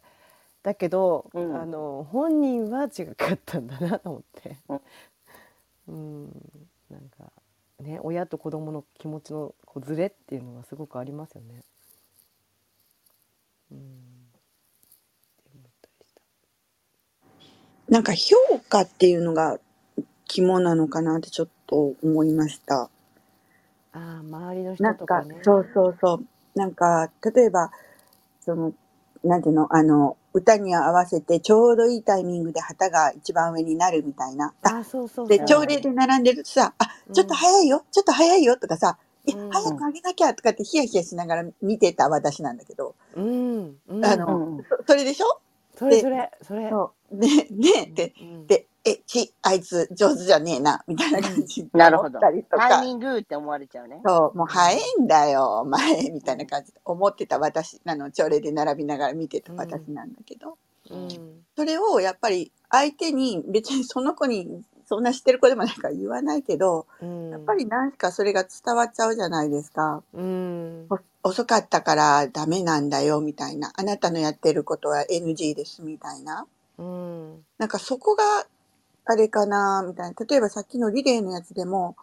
[0.62, 1.56] だけど、うん。
[1.61, 4.56] あの本人は違かったんだなと思って。
[4.68, 4.80] うん。
[5.88, 5.92] う
[6.28, 6.62] ん。
[6.88, 7.33] なんか
[7.81, 11.61] ね親と子供の気持ちのこうズレっていうのがすごくありますよね。
[13.73, 13.81] うん
[17.88, 18.37] なんか評
[18.69, 19.59] 価っていうのが
[20.29, 22.90] 肝なのかなってちょっと思いました。
[23.93, 26.27] ああ周りのなんか人とかね。、そうそうそう。
[26.59, 27.71] なんか、例えば、
[28.40, 28.75] その、
[29.25, 34.55] なんていうの、あの、歌に合わせてちょうどいいタイミングで旗が一番上になるみたいな。
[34.62, 35.29] あ、あそうそう。
[35.29, 45.40] で、朝礼で並んでるとさ、あ、ちょっと早いよ、ちょっと早いよとかさ、いやうん早く上げなきゃとかってヒヤヒヤしながら見てた私なんだけど、うん、うん、あのうんそそれでしょ？
[45.77, 46.71] それそれそれ。
[46.71, 47.16] そう。
[47.16, 52.18] ね、ねって、うんで、え、ち、あいつ上手じゃねえな、みたいな感じでなるほど。
[52.18, 52.68] 思ったりとか。
[52.68, 54.00] タイミングって思われちゃうね。
[54.05, 60.50] そう、もう早いんだよ、お前、みたいな感じで思ってた私、あの、朝礼で並びながら見てた私なんだけど、
[60.90, 61.09] うん
[61.57, 70.03] それをやっぱり相手に、別にその子にそんな知ってる子でもないから言わないけど、うん、やっぱり何かそれが伝わっちゃうじゃないですか。
[70.12, 70.87] うん、
[71.22, 73.72] お遅かったからダメなんだよ、みたいな。
[73.76, 76.44] あなたのやってることは NG です、みたいな。
[76.79, 78.24] うん、なんかそこが
[79.11, 80.27] あれかな、みたいな。
[80.27, 81.96] 例えばさっきのリレーのやつでも、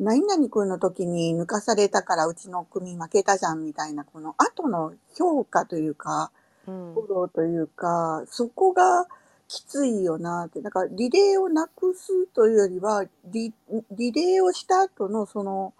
[0.00, 6.30] 何々君の時に抜かされたからうちの組負けたじゃんみたいな、この後の評価というか、
[6.66, 9.06] うんフォローというか、そこが
[9.46, 10.62] きついよなって。
[10.62, 13.52] だからリレーをなくすというよりは、リ
[13.90, 15.74] リレーをした後のその、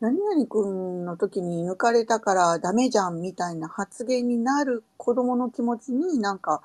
[0.00, 6.62] 何々君の時に抜かれたからダメじゃんみたいな発言になる子供の気持ちになんか、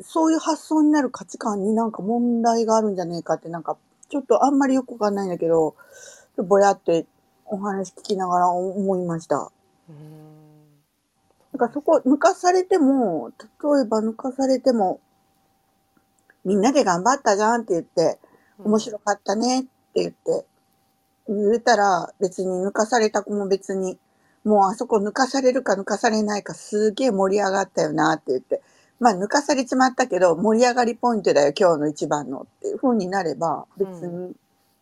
[0.00, 3.76] そういう発想になる価値観になんか問題があるんじゃねえかってなんか、
[4.08, 5.76] ちょっとあんまりよくわかんないんだけど、
[6.36, 7.06] ぼやって
[7.46, 9.50] お話聞きながら思いました。
[9.88, 10.22] うん
[11.52, 15.00] なんかそこ抜かされても、例えば抜かされても、
[16.44, 18.18] みんなで頑張ったじゃんって言って、
[18.58, 20.46] 面白かったねって言って、
[21.28, 23.98] 言えたら別に抜かされた子も別に、
[24.44, 28.61] もうあそこ抜かされるか抜かされないかすげえ盛り上がったよなって言って、
[29.02, 34.32] まあ抜かされちまったけど盛り上がりポイントだよ今日の一番のっていう風になれば別に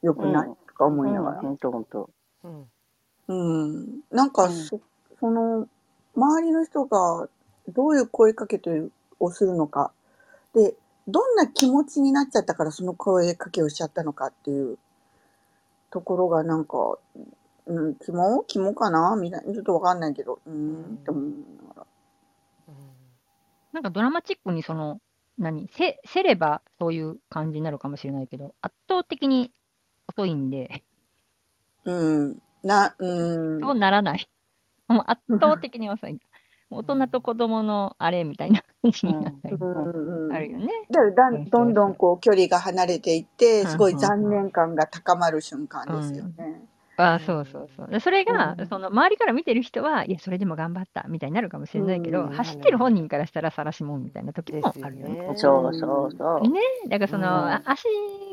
[0.02, 1.40] 良くないとか思いながら。
[1.40, 2.10] 本当本当。
[2.44, 2.64] うん
[3.28, 4.00] うん。
[4.10, 4.80] なんかうんそ、
[5.20, 5.68] その、
[6.16, 7.28] 周りの人が
[7.68, 9.92] どういう声かけというをするのか。
[10.52, 10.74] で、
[11.06, 14.78] どんな気持ちになっちゃったからその声かけをしちゃったのかっていう
[15.90, 16.98] ところがなんか、
[17.66, 18.44] うん、肝？
[18.48, 19.14] 肝かな？
[19.14, 19.54] みたいな。
[19.54, 21.32] ちょっとわかんないけど、うーん、って思い
[23.72, 25.00] なんかドラマチックにその、
[25.38, 29.52] 何、せ、せればそういう感じになるかもしれないけど、圧倒的に
[30.08, 30.84] 遅いんで、
[31.84, 32.42] うん。
[32.62, 33.60] な、うん。
[33.60, 34.28] そうならない。
[34.88, 36.18] もう圧倒的に遅い。
[36.70, 40.68] 大人と子供のあれみたいな感じになったりうんうんうんあるよね。
[40.90, 46.69] だからだんどんどんこう距離が離れていって、うんすごい残念感が高まる瞬間ですよね。
[47.00, 47.88] ああ、そうそうそう。
[47.88, 55.14] でそれが、うんその周りから見てる人は、いや、それでも頑張ったみたいになるかもしれないけど、うん走ってる本人からしたら晒しもんみたいな時もですよあるよね。
[55.20, 55.32] ね。
[55.36, 56.40] そうそうそう。
[56.48, 57.86] ねだからその、うんあ足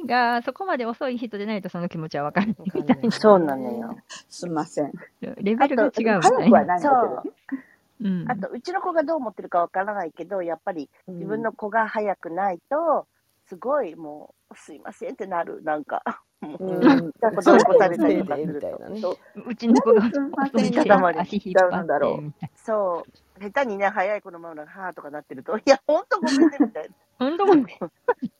[0.08, 3.12] がそこまで遅い人でないとその気持ちは分からないみたいな。
[3.12, 3.98] そうなのよ。
[4.30, 4.92] すみません。
[5.22, 6.50] レベルが違うみた早いな。
[6.50, 7.22] くはないんだそうけど
[7.58, 7.64] ね。。
[8.00, 13.08] うんあと、うちの子がどう思ってるかわからないけど、やっぱり自分の子が早くないと、
[13.48, 16.02] すごいもう、すいませんってなる、なんか。
[16.42, 19.18] もううん子供にされたりとかするみたいなねと。
[19.48, 23.12] うちの子がません遅いねから足引っ張なんだろうそう。
[23.40, 26.96] 下手にね、早い子のままが、はーとかなってると、いや、ほんとごめんね、みたいな。
[27.20, 27.70] 本当ごめんな。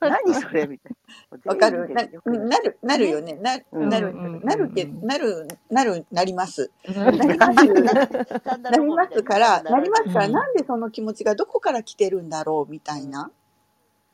[0.00, 0.92] 何それみたい
[1.44, 1.52] な。
[1.52, 2.04] わかるな
[2.58, 3.34] る、なるよね。
[3.34, 6.70] なうんなるなるけど、なる、なる、なります。
[6.88, 7.66] ななります。
[7.66, 13.30] ななりますから、なりますから、うんなんでその気持ちがどこから来てるんだろうみたいな。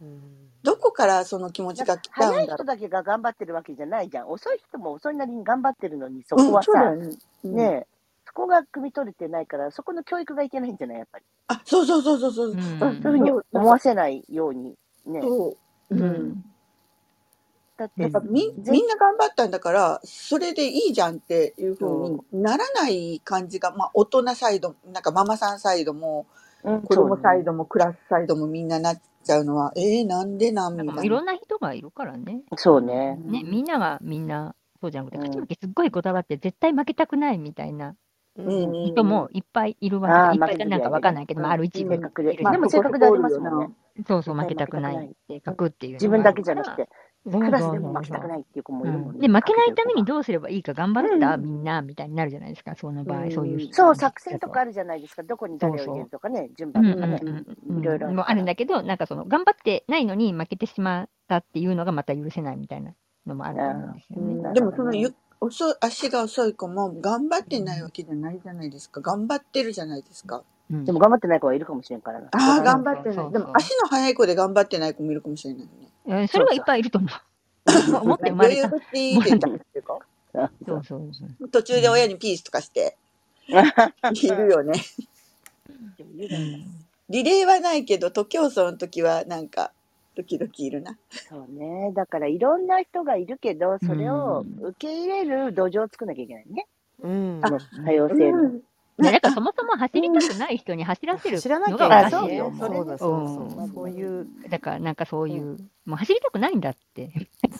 [0.00, 4.30] うんどこからその気持ちが来た早いんだろ人だけが頑張ってるわけじゃないじゃん。
[4.30, 7.16] 遅い人も遅いなりに頑張ってるのに、そこはさ、そうだよね。
[7.44, 7.86] うんねえ、
[8.26, 10.98] そこが汲み取れてないから、そこの教育がいけないんじゃない？
[10.98, 11.24] やっぱり。
[11.48, 12.48] あ、そうそうそうそうそう。
[12.50, 14.74] うんそういうふうに思わせないように。
[15.06, 15.20] ね。
[15.22, 15.56] そ
[15.90, 15.94] う。
[15.94, 16.04] ううん。
[16.30, 16.44] ん。
[17.76, 26.26] だってやっぱみぜみんな頑張ったんだからそれでいいじゃんっていうふうにならない感じが、まあ、大人サイドなんかママさんサイドも
[26.64, 27.46] うん子供サイド。
[27.46, 30.72] ドもクラスサイドもみんななっちゃうのはえー、なんでなん？
[30.72, 30.92] みたいな。
[30.92, 32.42] なんかもういろんな人がいるからね。
[32.56, 33.16] そうね。
[33.16, 37.94] ね、みんながみんな、そうじゃなくて、うん勝ち負けすっごいこだわって、絶対負けたくないみたいな
[38.36, 40.36] うんうん人もいっぱいいるあわけ。
[40.36, 42.34] いーっぱいかなんかわかんないけど、まあ、ある一部性格で。
[42.34, 43.74] でも性格でありますもんね。
[44.08, 46.88] そうそう、負けたくない性格っていうのが自分だけじゃなくて、
[47.30, 49.20] クラスでも負けたくないっていう子もいるもんね。
[49.20, 55.22] で、負けないためにどうすればいいか頑張った、うんみんな、みたいになるじゃないですか、その場合、うんそういう人そう、作戦とかあるじゃないですか。
[55.22, 57.20] どこに誰を入れるとかね、順番とかね。
[57.22, 62.94] うんいろいろもうあるんだけど、なんかその、頑張ってないのに負けてしまったっていうのがまた許せないみたいな
[63.26, 64.34] のもあると思うんですよね。
[64.34, 70.42] うんでもそのゆ遅い足が遅い子も頑張ってないわけじゃないじゃないですか頑張ってるじゃないですか。
[70.74, 72.28] うんでも頑張ってない子はいるかもしれんからな。
[72.32, 73.32] ああ頑張ってない。
[73.32, 75.68] でも足の速い子で頑張ってない子もいるかもしれないね。
[76.06, 77.10] えーそれはいっぱいいると思う。
[78.06, 78.68] 持って生まれた。
[78.68, 79.98] 余裕ぶって言ってたっていうか
[80.66, 81.48] そうそうそう。
[81.48, 82.96] 途中で親にピースとかして
[83.48, 84.72] いるよね。
[85.98, 89.72] うんリレーはないけど徒競走の時はなんか
[90.16, 90.96] 時々いるな。
[91.10, 91.92] そうね。
[91.94, 96.66] だからいろんな人がいるけど、それを受け入れる土壌を作んなきゃいけないね。
[97.02, 97.40] うん
[97.84, 98.42] 多様性の。
[98.42, 98.60] うん
[98.96, 102.52] ね、だからそもそも走りたくない人に走らせるのがおかしいよ。
[102.56, 103.50] そうだそううん。
[103.50, 104.26] そうそういう。
[104.48, 107.10] だからなんかそういう、もう走りたくないんだって。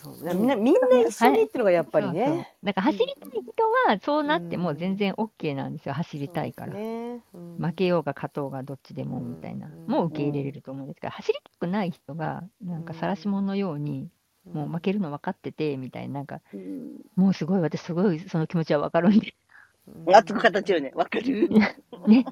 [0.01, 0.35] そう。
[0.35, 2.55] みんなみんな一緒にっていうのがやっぱりね。
[2.63, 6.75] だから走りたい人はそうなっても全然 OK なんですよ、走りたいから。
[6.75, 7.21] ね。
[7.33, 7.57] うん。
[7.59, 9.87] 負けようが勝とうがどっちでもみたいな、うん。
[9.91, 14.09] もう受け入れれると思うんですが、走りたくない人が、なんか晒し者のように、
[14.53, 17.01] もう負けるの分かってて、みたいな、なんか、うん。
[17.17, 19.35] もうすごい、私すごいその気持ちは分かるんで、
[20.07, 20.93] 熱く形よね。
[20.95, 21.49] わかる。
[21.49, 21.77] ね、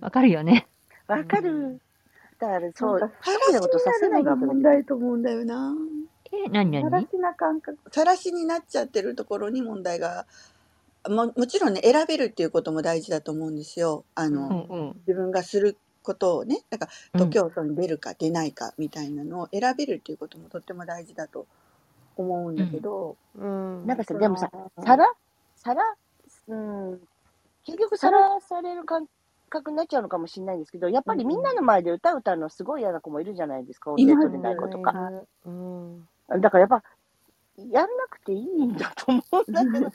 [0.00, 0.68] 分かるよね。
[1.06, 1.80] わかる。
[2.38, 5.74] だからそう、なんか一人のことさせないのが問題と思うんだよな。
[6.32, 10.26] え、何さら何しな感覚、さらしになっちゃってるところに問題が、
[11.08, 14.04] ももちろんね、選べるっていうことも大事だと思うんですよ。
[14.14, 14.96] あの、うんうん。
[15.06, 17.20] 自分がすることをね、なんか、うん。
[17.20, 21.46] 徒競走に出るか出ないかみたいなのを選べるっていうこともとっても大事だと
[22.16, 23.86] 思うんだけど、うん。
[23.86, 24.50] なんかさ、でもさ、
[24.84, 25.12] さら
[25.56, 25.82] さら
[26.48, 27.00] うん。
[27.64, 29.06] 結局さらされる感
[29.48, 33.92] 覚になっちゃうのかもしれないんですけど、やっぱりみんなの前で歌歌うのすごい嫌な子もいるじゃないですか。
[33.92, 34.92] 音程取れない子とか。
[35.46, 36.08] うん
[36.40, 36.82] だからやっぱ、
[37.58, 39.92] やんなくていいんだと思うんだけどね。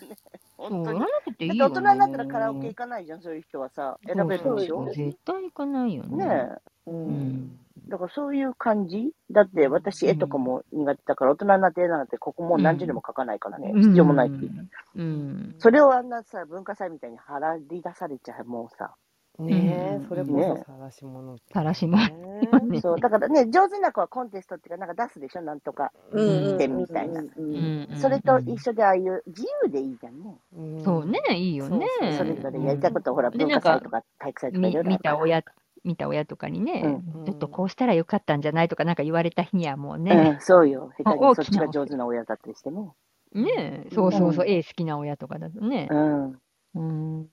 [0.58, 1.00] 本当に。
[1.40, 3.98] いい大人になったらカラオケ行かないじゃん、そういう人はさ。
[4.06, 4.86] 選べるんでしょ？
[4.86, 6.26] 絶対行かないよね。
[6.26, 6.50] ね
[6.88, 6.92] え。
[6.92, 7.67] ううんん。
[7.88, 9.12] だからそういう感じ？
[9.32, 14.70] だって私絵とかも苦手だから大人になって絵なんてここもう何十年も描かないからね、必要もないっていう。
[14.96, 15.56] うん。
[15.60, 18.96] それをあんなさ、文化祭みたいに払り出されちゃう、もうさ。
[19.40, 19.96] ねえ。
[19.98, 20.08] うん。
[20.08, 21.44] それこそ晒し者って。
[21.54, 25.92] 晒し者ねね そう、だからね、上手な子はコンテストっていうか、なんか出すでしょ、なんとか。
[26.12, 27.22] うん点みたいな。
[27.22, 30.40] うんうんそれと一緒でああいう自由でいいじゃんね。
[30.56, 30.82] うん。
[30.82, 31.86] そうね、いいよね。
[32.00, 34.90] そうそれぞれやりたいこと、ほら、で文化祭とか体育祭とかいみろいろ。
[34.90, 35.44] 見た親、
[35.88, 40.92] 見た親とかにね、うんちょっとこうしたらよかったんじゃないとかなんか言われた日にはもううね、ん、そうよ。
[40.98, 42.94] 下手に大きなそっちが上手な親だったりしてね。
[43.34, 45.96] ねえ、そうそうそう、うん絵好きな親とかだとねう。
[45.96, 46.42] ん。
[46.76, 47.30] うん。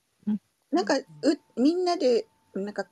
[0.73, 1.05] なんかう
[1.57, 2.87] みんなでなんか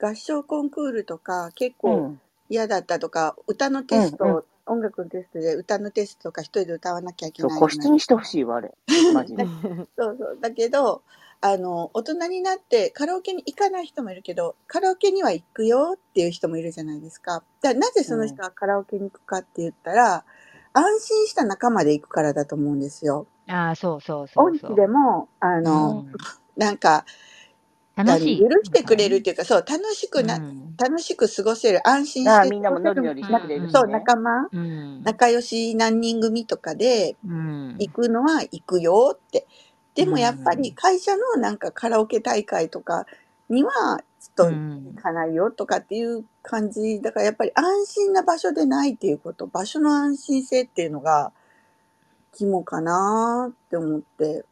[0.00, 2.20] 合唱コンクールとか結う構ん。
[2.50, 8.24] 嫌だったとか、歌のテスト、うんう音楽のテストで歌のテストとか一人で歌わなきゃいけそう、ない個室にしてほい。
[8.24, 8.74] しいわ、あれ。
[9.10, 9.50] マジで。
[9.98, 10.38] そうそう。
[10.40, 11.02] だけど、
[11.44, 17.44] あの、大人になってカラオケに行かない人もいるけど、カラオケには行くよっていう人もいるじゃないですか。
[17.62, 20.24] だなぜその人はカラオケに行くかって言ったら、
[20.74, 23.28] 安心した仲間で行くからだと思うんですよ。
[23.48, 24.88] ああ、そうそうそうそ音痴でう。
[24.88, 26.20] も、あうの、ん。
[26.56, 27.06] なんか、
[27.96, 28.48] あの許楽しい。
[28.64, 29.22] してくれるっね。
[29.22, 30.78] ていうか、そう、楽しくな、うん。
[30.78, 33.72] 楽しく過ごせる、安心ああ、してみんなもノリノリしうてくれるしん。
[33.72, 33.88] そう、ね。
[33.88, 35.04] 仲間、うん。
[35.04, 37.78] 仲良し何人組とかでうん。
[37.78, 39.46] 行くのは行くよって。
[39.94, 40.74] でうもやっぱりん。
[40.74, 43.06] 会社のなんかカラオケ大会とか
[43.50, 43.72] には
[44.20, 45.02] ちょっうと行ん。
[45.02, 47.00] かないよとかっていう感じ。
[47.02, 51.32] だからやっぱり安心な場所でないっていうこと、場所の安心性っていうのが
[52.32, 54.44] 肝かなって思って。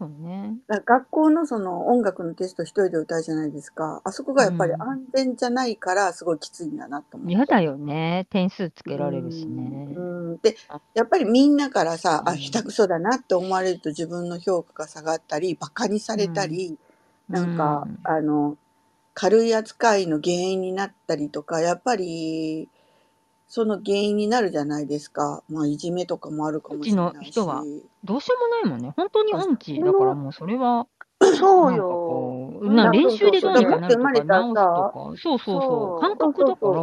[0.00, 0.58] そうね。
[0.68, 4.02] だ学校のその音楽のテスト一人で歌うじゃないですか。
[4.04, 4.80] あそこがうやっぱりん。
[4.80, 7.36] 安全じゃないからすごいきついんだなと思って。
[7.36, 8.26] 嫌だよね。
[8.30, 10.02] 点数つうけられるしん、ね。
[10.32, 10.38] うん。
[10.38, 10.56] で、
[10.94, 12.68] やっぱりみんなからさ、あ、下手うん。
[12.68, 16.48] くそだなって思われると自分の評価が下がったり、馬鹿にさうれたん。
[16.48, 16.78] り、
[17.30, 18.04] うなんか、ん。
[18.04, 18.56] あの、
[19.14, 22.68] 軽い扱いの原因になったりとか、やっぱり、
[23.50, 25.44] その原因になるじゃないですか。
[25.50, 27.84] まあ、いじめとかもあるかもしれない人はし。
[28.04, 28.94] どうしようもないもんね。
[28.96, 30.86] 本当にあ音痴そだからの、もうそれは、
[31.20, 31.96] そうなんかよ。
[31.98, 33.30] こう、うんな、あ、練そうそうそう。
[33.30, 35.94] 習でどうにだかなるとか持って生まれた直すとさ、か、そうそうそう。
[35.94, 36.74] 感そそう覚だから、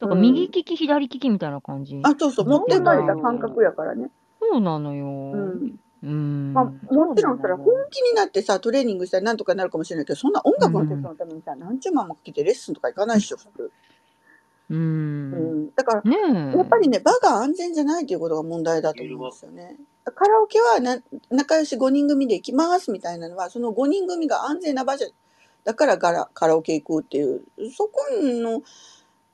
[0.00, 0.08] だ。
[0.08, 2.46] から右利き左利きみたいな感じあ、そうそう。
[2.46, 2.48] う。
[2.48, 3.40] 持って生そうだまれた感よ。
[3.40, 4.10] 覚やからね。
[4.40, 4.94] そうなの
[5.32, 5.60] うよ。
[5.66, 5.80] ん。
[6.02, 6.08] う
[6.54, 6.80] まあ、ん。
[6.94, 7.54] もちろんそれ。
[7.54, 11.10] 本気になってさ、トレーニングしたらなんとかなるかもしれないけど、そんな音う楽のテストん。
[11.10, 13.72] のためにさ、何十万もかけてレッスンとか行かないっしょ、普通。
[14.70, 14.74] う。
[14.74, 15.70] うんん。
[15.74, 16.16] だから、ね
[16.56, 16.90] やっぱりえ。
[16.90, 19.76] ね、場が安全じゃないということが問題だと思うんですよね。
[20.14, 20.98] カラオケはな
[21.30, 25.06] 仲良し5人組で行きますみたいなのは、その5人組が安全な場所
[25.64, 27.42] だからカラカラオケ行くっていう、
[27.76, 28.62] そこの、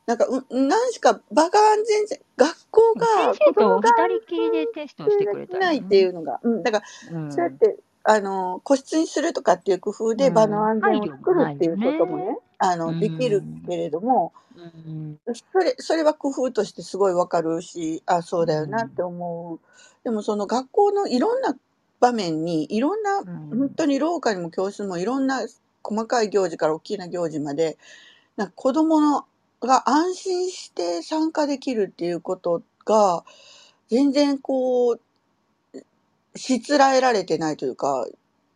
[0.07, 5.79] なんか、うん何しか場が安全じゃ、学校が先生子供がと二人きりでテストしてくれができないたらい。
[5.79, 7.33] っていうのが、うん、だから、うん。
[7.33, 10.69] そうやって、あの、個室にするとかっていう工夫で場のうん。
[10.71, 12.39] 安全を作るっていうよこともね、ね。
[12.63, 13.63] あうの、できるん。
[13.67, 15.19] けれども、うん。
[15.53, 19.07] それ、それは工夫としてすごいわかるし、あ、そうだよなってうん。
[19.07, 19.61] 思う。
[20.05, 21.57] でもその学校のいろんな
[22.01, 23.77] 場面に、いろんな、う本ん。
[23.77, 25.41] 当に廊下にも教室もいろんな
[25.83, 27.79] 細かい行事から大きな行事まで、
[28.37, 29.27] なんか子供の
[29.61, 33.25] が安心して参加できるっていうことが、
[33.89, 35.01] 全然こう、
[36.37, 38.07] しつらえられてないというか、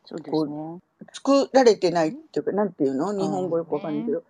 [0.06, 0.80] そうですこう、ね。
[1.12, 3.12] 作られてないっていうか、なんていうの？
[3.12, 4.14] 日本語うよくわかんないけね。
[4.14, 4.22] ど、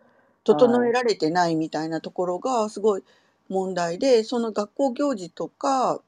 [0.45, 0.91] 整はい。
[0.91, 3.05] えられてないみたいなところがすごい
[3.49, 6.01] 問題で、その学校行事とか、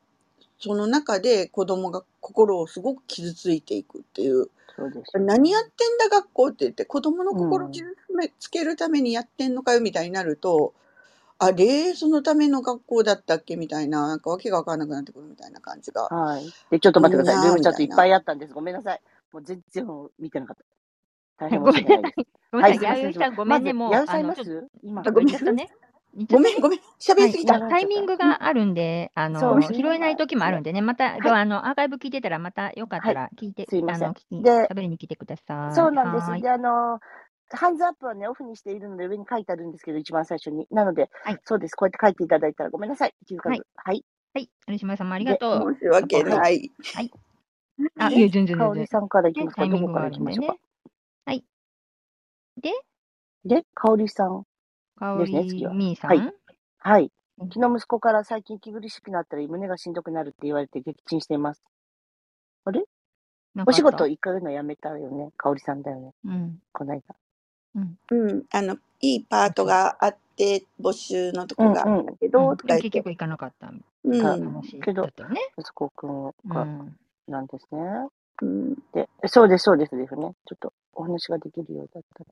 [0.58, 4.50] その中で子供が心をすごく傷ついていくっていう。
[4.76, 5.18] そうです。
[5.18, 7.38] 何やってんだ学校って言って、子供のうん。
[7.38, 7.86] 心を傷
[8.38, 10.74] つけるためにやってんのかよみたいになると、
[11.40, 13.54] あれ、そのための学校だったっけ？
[13.54, 16.08] みたいな、なんかわけがわかんなくなってくるみたいな感じが。
[16.08, 16.44] はい。
[16.70, 17.46] で、ちょっと待ってください。
[17.46, 18.06] ルームチャットいっぱ。
[18.06, 18.54] いあったんです。
[18.54, 19.00] ごめんなさい。
[19.32, 19.86] もう全然
[20.18, 20.64] 見てなかった。
[21.38, 21.98] 大変ご申し めんなさい。
[21.98, 22.26] 訳ないです。
[22.52, 23.00] ごめんは、ないさい。
[23.02, 23.72] 弥生さん、ごめんね。
[23.72, 25.26] もう、やうさあの、ちょっんいます今、あ、ごめん。
[25.26, 25.68] と、言っちゃったね。
[26.30, 26.78] ごめん、ごめん。
[27.00, 27.60] 喋りすぎた。
[27.60, 29.60] タイミングがあるんで、あの。
[29.60, 31.32] 拾えない時もあるんでね、また、はい。
[31.40, 33.14] あの、アーカイブ聞いてたら、またよかっはい。
[33.14, 34.08] たら聞いて、すいません。
[34.08, 35.74] あの、聞き、で、喋りに来てください。
[35.74, 36.32] そうなんです。
[36.40, 37.00] で、あの、
[37.50, 40.66] ハンズアップはね、オフにしているので、上に書いてあるんですけど、一番最初に。
[40.70, 41.40] なので、はい。
[41.44, 41.76] そうです。
[41.76, 43.14] こうやって書いていただいたらごめんなさい。
[43.46, 43.58] はい。
[43.58, 43.66] 数。
[43.76, 44.04] はい。
[44.34, 44.50] はい。
[44.68, 45.74] 有島さんもありがで、とう。
[45.74, 46.40] 申し訳はい。
[46.40, 46.72] ない。
[46.94, 47.12] はい。
[47.98, 48.58] あ、いで、え、全然全然。
[48.58, 49.66] かおりさんからいきね、ますか？
[49.66, 50.32] どタイミングがこからいきま。
[50.32, 50.56] しょうか？
[51.26, 51.44] はい。
[52.56, 52.72] で、
[53.44, 54.44] で、かおりさん
[54.96, 55.70] かおですね、次りは。
[55.70, 55.78] はい。
[55.78, 56.34] みーさん？
[56.78, 57.12] はい。
[57.40, 61.62] うん昨日息子から最近息苦しくなったり、胸がしんどくなるって言われて撃沈しています。
[62.64, 62.84] あれ？
[63.64, 65.30] お仕なんかあった事行くのやめたよね？
[65.36, 66.12] かおりさんだよね？
[66.24, 66.58] うん。
[66.72, 67.02] この間。
[67.76, 67.98] うん。
[68.10, 68.44] うん。
[68.50, 72.56] あの、いいパートがあって、募集のとうんこがあったけうど、ん。
[72.56, 72.90] とか言って。
[72.90, 73.72] でも結局行かなかった
[74.04, 74.52] うん。
[74.52, 75.40] 話けど、だったよね。
[75.58, 76.96] 息子くんうが、ん。
[77.30, 77.80] なんですね。
[78.42, 78.74] うん。
[78.92, 80.34] で、そうです、そうですですね。
[80.46, 82.30] ちょっとお話ができるようだったら、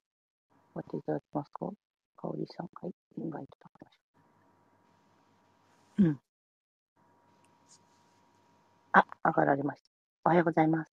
[0.74, 1.70] 待っていただけますか？
[2.16, 2.70] かおりさん。
[2.82, 2.92] はい。
[3.18, 3.98] インバイト高梨
[5.98, 6.20] うん。
[8.92, 9.90] あ、上がられました。
[10.26, 10.92] おはようございます。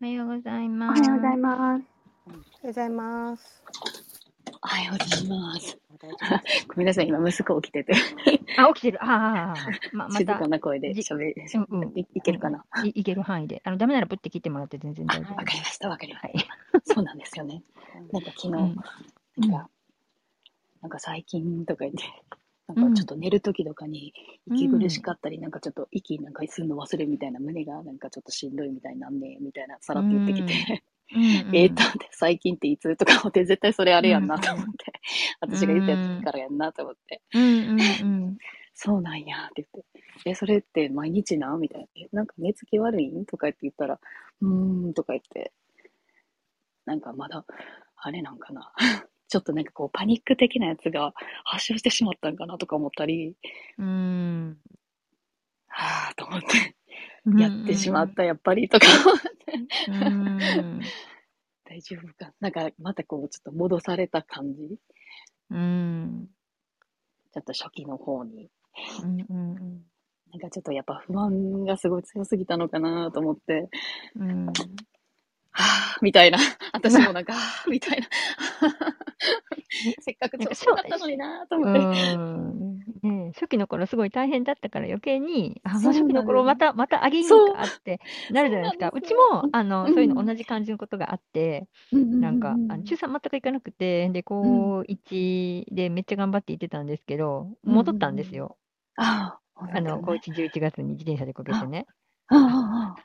[0.00, 1.38] おはようございおまはようございす。
[1.38, 1.84] ます。
[2.26, 3.62] おはようございます。
[4.62, 5.78] おはようございます。
[6.68, 7.92] ごめんなさい、今息子起きてて、
[8.56, 9.02] あ、起きてる。
[9.04, 11.94] ああ、ああ、ま、ま静た、かな声でじ、喋り、うんうん。
[11.94, 12.64] いいけるかな？
[12.76, 13.60] うんうんいいける範囲で。
[13.64, 15.38] あの、ダメならプッて切ってもらって全然あ、大丈夫。
[15.38, 16.34] わかりました、わかりましはい。
[16.34, 16.48] た。
[16.84, 17.62] そうなんですよね。
[18.12, 18.84] なんか昨日、うん。
[19.36, 19.62] なんうん。
[19.62, 19.70] か、
[20.82, 22.04] なんか最近とか言って、
[22.68, 22.84] なんうん。
[22.84, 24.14] かちょっと寝る時とかに
[24.50, 25.02] う息苦しん。
[25.02, 30.44] かったり、なんかちょっと息なんかするの忘れるみたいな、胸がなんかちょっとしんどいみたいなんね、みたいな、さうらって言ってきん。
[30.44, 30.78] て、うんうん
[31.10, 34.92] えーっと、で最近っていつとか思って、絶対それあれやんなと思って、
[35.40, 37.22] 私が言ったやつからやんなと思って、
[38.74, 41.86] そうなんやって言って、え、それって毎日なみたいな。
[41.96, 43.98] え、なんか寝つき悪いんとかって言ったら、
[44.40, 45.52] うーんとか言って、
[46.84, 47.44] なんかまだ、
[47.96, 48.72] あれなんかな。
[49.28, 51.12] ちょっとなんかこうパニック的なやつが
[51.44, 53.34] 発症してしまったんかなとか思ったり、
[53.76, 54.58] うん。
[55.66, 56.78] はぁと思って、うん
[57.36, 58.86] やってしまった、やっぱりとか。
[61.64, 62.32] 大丈夫か？
[62.40, 64.78] なんかまたこうちょっと戻された感じ？
[65.50, 66.28] うん。
[67.32, 68.48] ちょっと初期の方に。
[69.02, 69.54] うんうん。
[70.30, 73.68] なんかちょっとやっぱ不安がすごい強すぎたのかなと思って、
[74.16, 74.46] うん
[75.58, 76.38] はぁみたいな。
[76.72, 78.06] 私もなんか、はぁみたいな。
[80.00, 83.08] せっかく調子良かったのになとう思って。
[83.34, 88.00] 初期の頃すごい大変だったから余計に、あ、もそうう初期の頃また、またあげんそうかって
[88.30, 88.90] なるじゃないですか。
[88.92, 98.56] そうちよも、あの、うんそういうの同じ感じのことがあって、なんか、あの中3全く行かなくて、で、高1でめっちゃ頑張って行ってたんですけど、戻ったんですよ。
[98.96, 101.86] ああ、あの、高こう1、11月に自転車でこけてね。
[102.28, 102.96] ああ、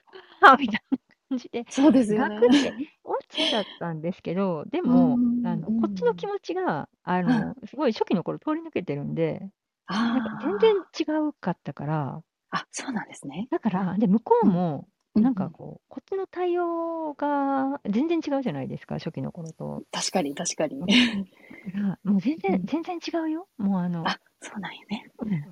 [0.44, 2.36] ああ、あ みたいな感じで、そうですよね。
[2.36, 9.50] 楽って落ちちゃったんですけど、でも、うんあの、うんこっちの気持ちが、あの、すごい初期の頃通り抜けてるんで、
[9.88, 12.22] あなんか全然違うかったから、
[12.52, 13.48] あ、そうなんですね。
[13.52, 19.84] だから、で、向こうも、うんなんかこう、こっちの対応が全然違うじゃないですか、初期の頃と。
[19.92, 20.80] 確かに、確かに。
[20.80, 23.48] がもう全然、うん全然違うよ。
[23.58, 25.06] もうあの、あ、そうなんやね。
[25.22, 25.44] うん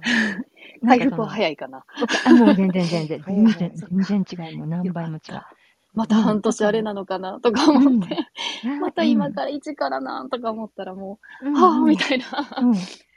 [0.87, 1.29] 回復はい。
[1.29, 1.85] 早いかな。
[2.25, 4.57] あ、もう全然全然、 全然、全然違う。
[4.57, 5.41] もう何倍も違う。
[5.93, 8.17] また半年あれなのかなとか思って、
[8.63, 8.79] うん。
[8.79, 12.25] また今から一からなんとか思ったらもうはぁ、みいたいな。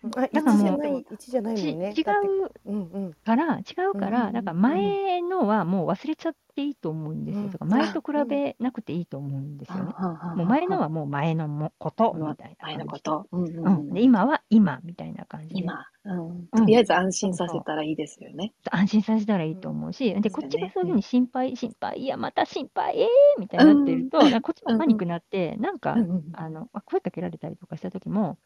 [0.05, 0.19] うん。
[0.19, 1.95] あだからもう一じゃないもちんね。
[1.97, 3.15] 違う。
[3.25, 7.43] から、違うから、うんだから前のはもう忘れちゃっていいと思うんですよ。
[7.43, 9.93] うんだから前と比べなくていいと思うんですよね。
[10.37, 12.67] もう前のはもう前のもことうんみたいな。
[12.69, 13.27] 前のこと。
[13.33, 13.39] う
[13.71, 15.61] んで、今は今みたいな感じで。
[15.61, 16.47] 今、うん。
[16.49, 18.53] とりあえず安心させたらいいですよね。
[18.71, 26.03] 安心させたらいいと思うし、で、こっちがそういうふうに心配、心配、いや、また心配、えーみたいになってると、こっちもパニックになって、なんか、
[26.33, 28.39] あの、あ声かけられたりとかした時も、うん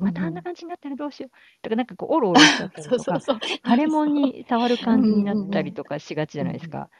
[0.00, 1.32] またあんな感じになったらどうしよう。
[1.62, 3.24] とか、なんかこう、おろおろしちゃったりとか。
[3.66, 6.90] 腫れ物に触る感じになったりとかしがちじゃないですか。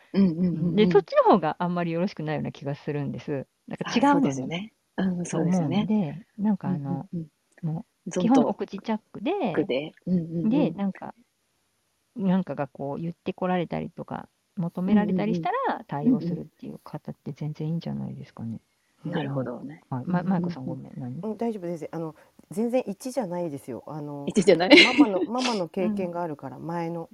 [0.55, 3.47] で、そっちの方があんまりよろしくないような気がするんです。
[3.69, 4.73] なんか違うそうのにですよね。
[5.25, 5.87] そうですよね。
[5.87, 7.09] で、なんかあの、
[7.63, 9.69] もう基本お口チャックで、
[10.45, 11.15] で、なんか、
[12.17, 18.61] なんかがこう言ってこられたりとか、求められたりしたら対応するっていう方って全然いいんじゃないですかね。
[19.11, 19.83] なるほどね。
[19.91, 20.05] はい。
[20.07, 20.93] ま、マイコさんごめん。
[20.97, 21.23] 何？
[21.23, 21.89] うん大丈夫です。
[21.93, 22.15] あの
[22.51, 23.83] 全然一じゃないですよ。
[23.87, 24.71] あの一じゃない？
[24.83, 27.09] ママの ママの経験があるから前の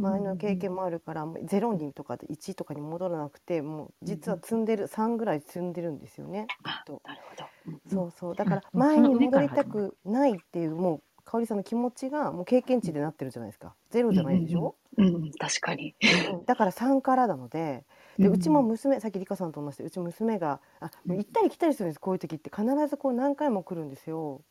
[0.00, 6.50] 前の経験もあるからゼロにとかで1とかに戻らなくてもう実は積んでる3ぐらい積んでるんですよね。
[6.64, 7.44] あとなるほど。
[7.66, 13.76] うんそうそうだからうん前に戻りたくないっていうもう香織さんの気持ちがもう経験値でなってるじゃないですか。
[13.90, 14.76] ゼロじゃないでしょ？
[14.96, 15.94] うんうん、確かに。
[16.02, 17.84] うんだから3からなので。
[18.18, 22.50] でうちも娘さっき理香さんと同じでうち娘があもう行ったり来たりするんですこういう時って。
[22.54, 24.42] 必ずこう何回も来るんですよ。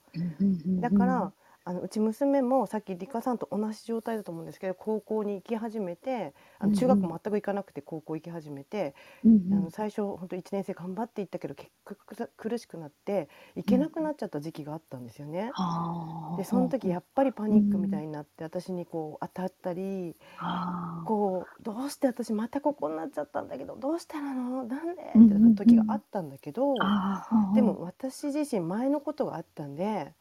[0.79, 1.33] だから、
[1.67, 8.95] あのうち娘もさっき理香さんと同じ状態だと思うんですけど高校に行き始めてあの中学も全く行かなくて高校行き始めて、
[9.25, 15.51] あの最初本当1年生頑張って行ったけど結局苦しくなって行けなくなっちゃった時期があったんですよね。
[16.37, 20.15] でその時やっぱりパニックみたいになって私にこう当たったり
[21.05, 24.63] こうどうして私またここになっちゃったんだけどどうしたなの？
[24.63, 25.01] なんで？
[25.01, 26.75] ってなった時があったんだけど
[27.53, 30.13] でも私自身前のことがあったんで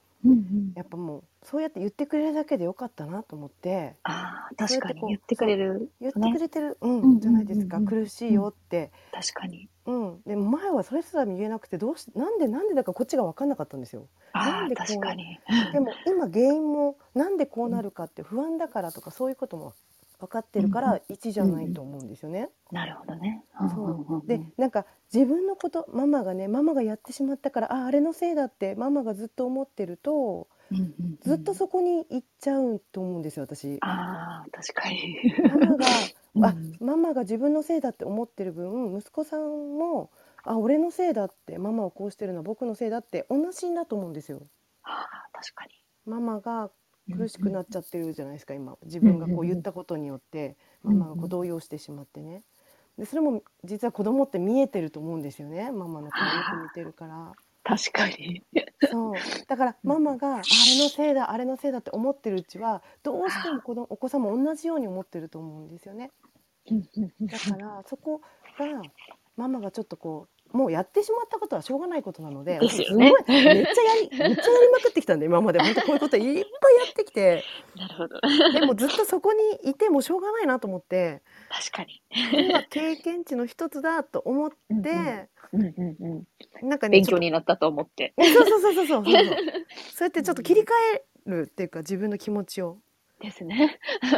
[0.75, 5.91] やっぱもうそうやって言ってくれるだけでよかったなと思ってああ、確かに言ってくれる。
[6.01, 8.91] 言ってくれてる、うんうんうんじゃないですかうんうん苦しいよって。
[9.13, 9.69] 確かに。
[9.87, 14.09] うん、でも前はそれすら見えなくてどうしなんでなんでだかこっちが分かんなかったんですよ。
[14.35, 15.39] なああ、んでこう確かに。
[15.73, 19.75] でも今原因もなんでこうなるかって不安だからとかそういうことも
[20.19, 22.51] 分かってるから1じゃないと思うんですよね。
[22.73, 23.45] なるほどね。
[23.75, 30.49] そうでなんか自分のことママがねママがやってしまったからああれのせいだってママがずっと思ってると
[31.23, 33.79] ずっとそこに行っちゃうと思うんですよ私。
[33.83, 35.17] ああ、確かに。
[35.43, 40.11] ママがあうんママが自分のせいだって思ってる分息子さんも
[40.45, 44.43] あ俺のせいだってママはこうしてるのは僕のせいだって同じだと思うんですよ。
[44.83, 45.71] ああ、確かに。
[46.05, 46.71] ママが
[47.13, 52.43] 苦しくなっちゃってるじゃないですか今自分がこう言ったことによってママがこう動揺してしまってね。
[52.99, 57.33] でそれも実は子供って見えてると思うんですよねママの顔よく見てるから。
[57.63, 58.43] 確かに。
[58.91, 59.15] そう
[59.49, 60.43] だからママがあれ
[60.83, 66.13] のせいだあれのせいだって思ってるうちはどうしても子供お子さんも同じように思ってると思うんですよね。
[67.21, 68.21] だからそこ
[68.59, 68.83] が
[69.37, 76.45] ママがちょっとこうもうやってしまったことはしょうがないことなので、ですよね、すごいめっちゃやりめっちゃやりまくってきたんで今まで本当こういうこといっぱいや
[76.91, 77.45] ってきて
[77.77, 78.21] なるほど
[78.53, 82.03] でもずっとそこにいてもしょうがないなと思って確かに
[82.33, 84.57] 今経験値の一つだと思って。
[84.67, 88.15] うんうんうんうんうん、なんか、ね、勉強になったと思って。
[88.19, 89.05] そうそうそうそうそう。
[89.07, 89.15] そう
[90.01, 92.79] やってちょっと切り替えるっていうか、自分の気持ちを。
[93.21, 94.11] ですね、うん、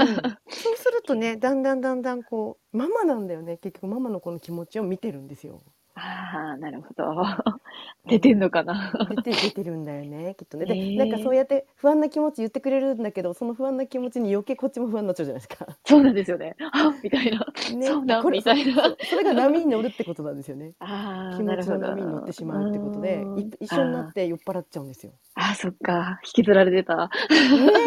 [0.48, 5.62] そうするとね、だんだんだんだんこう、ママなんだよね、結局ママのこの気持ちを見てるんですよ。
[5.98, 7.24] ああ、なるほど。
[8.06, 8.92] 出てんのかな。
[9.10, 10.66] 出て出てるんだよね きっとね。
[10.66, 15.66] で、なんかそうやって不安な気持ち言ってくれるんだけどその不安な気持ちに余計こっちも不安になっちゃうじゃないですか。
[15.84, 16.54] そうなんですよね。
[16.72, 17.38] あみたいな。
[17.76, 20.74] ね、そうなんこれみたいなそれが波に乗るってことなんですよね。
[20.78, 21.78] ああ、気持ちの。
[21.78, 23.24] 波に乗ってしまうってことで
[23.60, 25.12] 一緒になって酔っ払っちゃうんですよ。
[25.40, 26.18] ああ、そっか。
[26.24, 26.96] 引きずられてた。
[26.96, 27.08] ね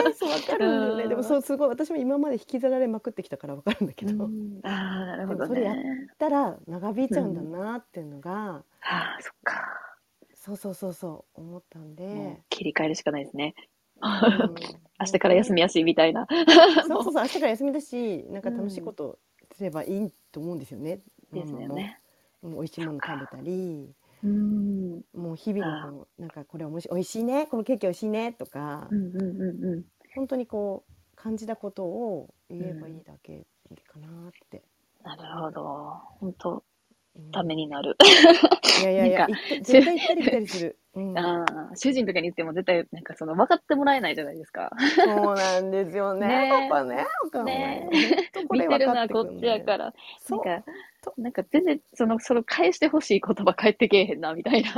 [0.09, 1.03] えそうわかるんだよね。
[1.03, 4.25] うんでもそうすごい私も今まで引きずられまくってきたからわかるんだけど。
[4.25, 6.07] うんああ、なるほどでもそれやっね。
[6.17, 9.61] たら長引いちゃうんだなっていうのが、ああ、そっか。
[10.33, 13.53] そうそうそうそう思ったんで、もう切り替えるしかないですね。
[14.01, 14.55] うん
[15.01, 16.27] 明日から休みやし、みたいな。
[16.87, 19.19] そうそうそう明日から休みだしなんか楽しいこと
[19.55, 21.01] すればいいと思うんですよね。
[21.33, 21.67] ですよね。
[22.41, 23.93] ママももう美味しいもの食べたり
[24.23, 25.01] うん。
[25.13, 29.83] もう日々のなんかこれおもし美味しいねこのケーキ美味しいねとか、うんうんうんうん。
[30.15, 33.45] 本当にこう感じたことを言えばいいだけ
[33.87, 34.63] かなって。
[35.03, 35.63] なるほど。
[36.19, 36.61] 本当うん
[37.31, 37.97] ためになる。
[38.81, 39.27] いやいやいや
[39.61, 40.77] 絶対行ったり来たりする。
[40.93, 44.71] うん ああ、主人とかに言っても絶対、なんかその、分かってもらえないじゃないですか。
[44.95, 46.27] そうなんですよね。
[46.27, 47.05] ねパパね。
[47.45, 47.89] ね
[48.49, 49.85] 見てるのはこっちやから。
[49.85, 50.63] なそうんか、
[51.17, 54.69] なんか全然、その、その返してほしい言葉返ってけえへんな、みたいな。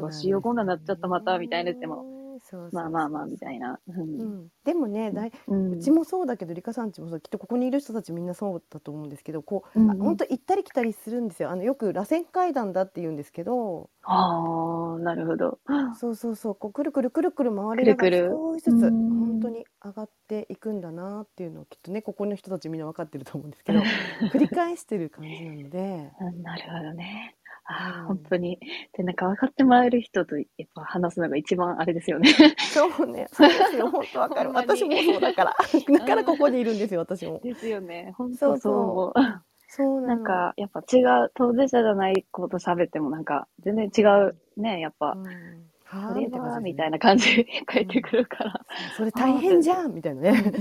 [0.00, 2.19] どうしようこんなんなっちゃったまたみたいな言っても
[2.50, 3.78] そうまあまあまあ、みたいな。
[3.88, 3.92] う。
[3.92, 15.58] うんん、でもねだいううんうちもそうだけどリカさんちもそうきっとここにいる人たちみんなそうだと思うんですけどこう、うんあ本当行ったり来たりするんですよあのよく螺旋階段だって言うんですけどああ、なるほど。
[15.98, 23.80] そうそうそうこうくるくるくるくる回りながらくるくる少しずつうん本当に上がっていくんだなっていうのをきっとねここの人たちみんな分かってると思うんですけど
[24.32, 26.12] 繰り返してる感じなので。
[26.20, 27.36] うんなるほどね。
[27.72, 28.58] ああ、うん本当に。
[28.96, 32.28] で、なんか分かってもらえる人とやっぱ話すのが一番あれですよね。
[32.58, 34.50] そうね、そうですよ、本当わかる。
[34.52, 35.56] ほんまに私もそうだから、
[35.98, 37.40] だからここにいるんですよ、私も。
[37.42, 38.12] ですよね。
[38.16, 39.12] 本そうそう当そう思う。
[39.68, 40.06] そうなの。
[40.08, 48.60] なんか、やっぱ違う、当事者じゃないこと喋ってもなんか、全然違うね、やっぱう、ん、はそれあみたいな感じですみたいな感じ返ってくるから。
[48.96, 50.52] それ大変じゃんみたいなね。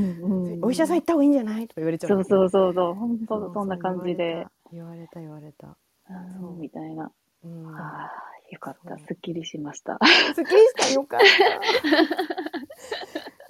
[0.61, 1.67] お医者さん行った方がいいんじゃない？
[1.67, 2.09] とか言われちゃう。
[2.09, 5.75] そうそうそうそう、本そう当そんな感じで、言われた言われた。
[6.09, 7.11] うんそうみたいな。
[7.43, 7.67] うん。
[7.75, 8.11] ああ、
[8.51, 8.97] よかった。
[8.97, 9.99] すっきりしました。
[10.35, 11.25] すっきりしたよかった。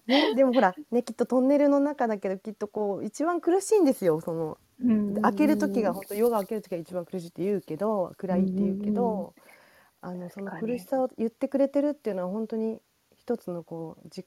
[0.08, 4.58] ね、でもほらねきっとトンネルの中だけどきっとこう一番苦しいんですよその
[5.22, 9.36] 開ける時が本当夜が明ける時が一番苦しいって言うけど暗いって言うけど、
[10.02, 12.82] あのその苦しさを言ってくれてるっていうのは本当に
[13.18, 14.26] 一つのこう自己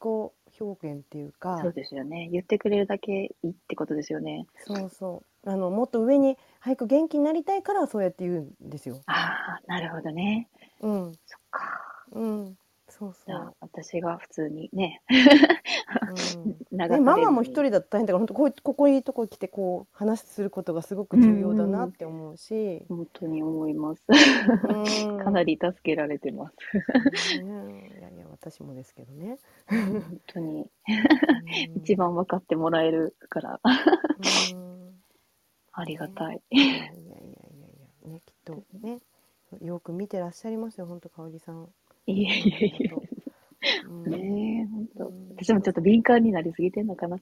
[0.61, 2.28] 表現っていうかそうですよね。
[2.30, 4.47] 言ってくれるだけいいってことですよね。
[4.66, 9.01] そうそうあのもっと上に早く元気になりたいからそうやって言うんですよ。
[9.07, 10.49] ああ、なるほどね。
[10.80, 11.62] うんそっか。
[12.12, 12.57] うん
[12.88, 24.03] そうそじゃあう。、私が普通にね、うん流されね、ママもずに一人だったら大変だから本当こうここいいとこ来てこう話することがすごく重要だなって思うし、本当に思います。
[25.07, 27.43] うんかなり助けられてます。
[27.43, 29.38] ねいやいや私もですけどね。
[29.68, 30.61] 本当に。
[30.61, 30.70] うん
[31.82, 33.61] 一番分かってもらえるから、
[34.55, 34.82] うん
[35.73, 36.43] ありがたい。
[36.51, 36.93] いやいやいやい
[38.07, 38.99] やねきっとね
[39.61, 41.68] よく見てらっしゃいますよ本当香織さん。
[42.07, 42.91] いえいえいえ。
[43.83, 45.29] うんねえ、本当うん。
[45.37, 47.18] 私もちょっと敏感になりすぎてんのかな。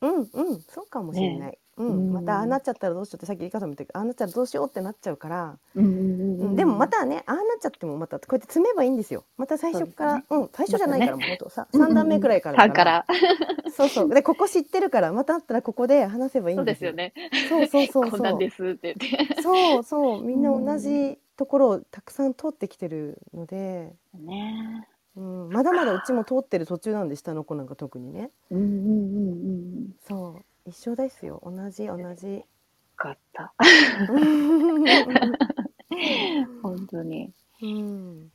[0.00, 1.58] うんうんそうかもしれない。
[1.80, 2.10] ううん。
[2.10, 9.24] ん、またああなっちゃったらどうしようってさっきリカさんも言ったけどああなっちゃったらどうしようってなっちゃうから、うんうんうんでもまたねああなっちゃってもまたこうやって詰めばいいんですよ。
[9.36, 10.22] また最初から。
[10.28, 11.48] う,、ん最初じゃないから、もっと。
[11.48, 13.06] さ3段目くらいからだ3から。
[13.72, 14.08] そうそう。
[14.08, 17.12] でここ知ってるからまたあったらここで話せばいいそんですすよね。
[17.48, 18.38] そうそうそうそう。
[18.38, 19.42] ですって言って。
[19.42, 20.22] そうそう。
[20.24, 24.88] みんな同じところをたくさん通ってきてるので、ね。
[25.16, 28.30] うん、まだまだうちも通ってる途中なんで下の子なんか特にね。
[28.50, 28.54] え。
[28.54, 29.30] うんうんうんう
[29.82, 29.96] ん。
[30.06, 32.44] そう一緒ですよ同じ同じよ
[32.96, 33.52] かった。
[36.62, 38.28] 本当にうん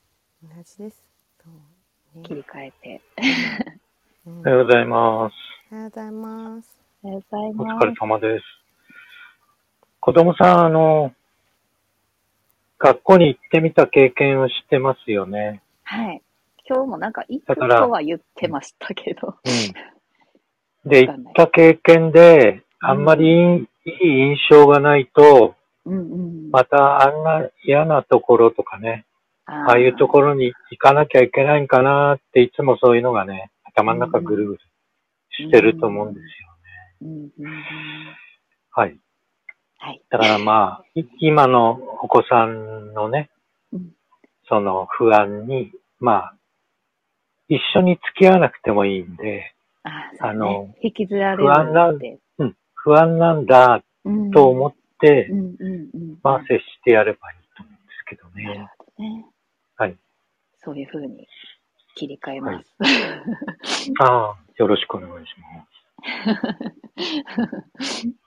[0.44, 1.06] 同じです
[1.42, 1.54] そう、
[2.20, 3.02] ね切り替えて。
[4.28, 5.36] うんおはようございます。
[5.72, 7.86] おはようございますおはようございおます。
[7.86, 8.46] 疲れ様です。
[10.00, 11.14] 子供さん、あの、
[12.80, 15.62] 学校に行ってみた経験をしてますよね。
[15.84, 16.22] はい。
[16.68, 17.62] 今日もなんか行くと
[17.92, 19.28] は言ってましたけど。
[19.28, 19.95] うん。
[20.86, 25.56] で、行った経験で、あんまりいいいい印象がないと、
[25.86, 26.00] うんう
[26.48, 26.52] ん。
[26.52, 29.06] またあんな嫌なところとかね、
[29.46, 34.60] あああいうところに行かなきゃいけないんかなっていつもそういうのがね、頭の中ぐるぐる
[35.32, 36.30] してると思うんですよ。
[37.02, 37.08] ろ。
[37.08, 37.64] うんうんうん。
[38.72, 38.98] はい。
[39.78, 40.02] はい。
[40.10, 43.30] だからまあ、い今のお子さんのね
[43.74, 43.92] うん、
[44.48, 46.36] その不安に、まあ、
[47.48, 49.55] 一緒に付き合わなくてもいいんで、
[50.20, 52.18] あの引きずられ不安なるって。
[52.40, 55.56] うん、不安なんだうんと思って、うんうん
[55.94, 56.20] うん。
[56.24, 58.70] まあ接してやればいいと思うんですけどなるね。
[58.78, 59.26] ほどね。
[59.78, 59.98] はい。
[60.58, 61.28] そういうふうに
[61.96, 62.76] 切り替えます。
[64.00, 65.76] ああ、よろしくお願いします。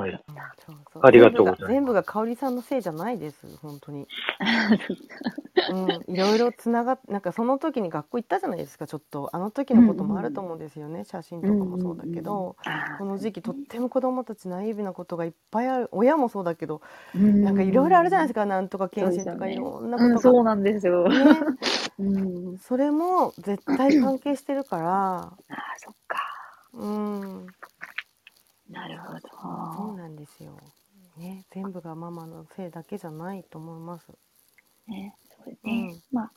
[0.00, 0.10] はい。
[0.10, 0.18] うん
[0.66, 1.02] そうそう。
[1.04, 1.72] ありがとうございます。
[1.72, 4.06] 全部が香織さんのせいじゃないです本当に。
[5.70, 5.74] う
[6.10, 9.28] ん、いろいろつながっなんかその時に学校行ったじゃないですかちょっと。
[9.32, 15.88] あの時のこともあると思うんですよね、写真とかもそうだけど、あこの時期とっても子どもたちナイーブなことがいっぱいある。
[15.92, 20.34] 親もそうだけど、ーうんなんかいろいろあるじゃないですかなんとか検診とかいろんなうん、ことが。
[20.34, 21.08] そうなんですよ。
[21.08, 21.16] ね、
[21.98, 22.58] うん。
[22.58, 25.34] それも絶対関係してるから、ああ、
[25.78, 26.18] そっか。
[26.72, 27.46] うん、
[28.70, 29.14] なるほ
[29.76, 29.96] そうど。
[29.96, 30.74] なんですよ。
[31.16, 34.06] ね、全部がママのせいだけじゃないと思います。
[34.88, 35.88] ね、そうですね。
[35.90, 36.32] うんまあ、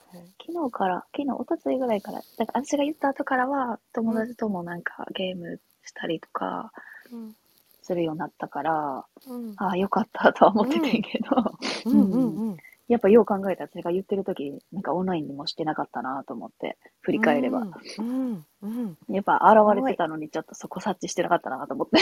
[0.46, 6.72] 昨日から、昨日、おとついぐらいから、だから私が言った後からは、友達ともなんかゲームしたりとか
[7.12, 7.36] うん、
[7.84, 12.62] するようになったから、うん、ああ、よかったとは思っててんけど、うん、うん、うん。
[12.90, 17.60] やっぱよう考えたら私が言ってる時なんかオンラインにもしてなかったなと思って、振り返れば。
[17.60, 22.00] うん、うん、やっぱ現れてたのにちょっとそこ察知してなかったなと思って。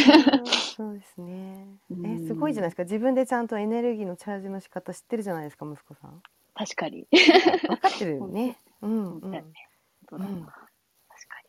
[0.75, 1.67] そうですね。
[1.91, 2.83] うんえ、すごいじゃないですか。
[2.83, 6.21] 自分でちゃんとエネルギーのチャージの仕方知ってるじゃないですか、息子さん。
[6.55, 7.07] 確かに。
[7.11, 8.57] 分かってるよね。
[8.81, 9.45] うん、うん、確かに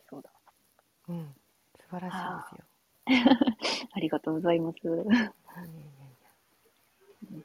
[0.09, 0.31] そうだ。
[1.09, 1.35] うん。
[1.81, 2.67] 素晴らしいですよ。
[3.93, 4.79] あ りがとうございます。
[4.85, 5.23] いやいやいや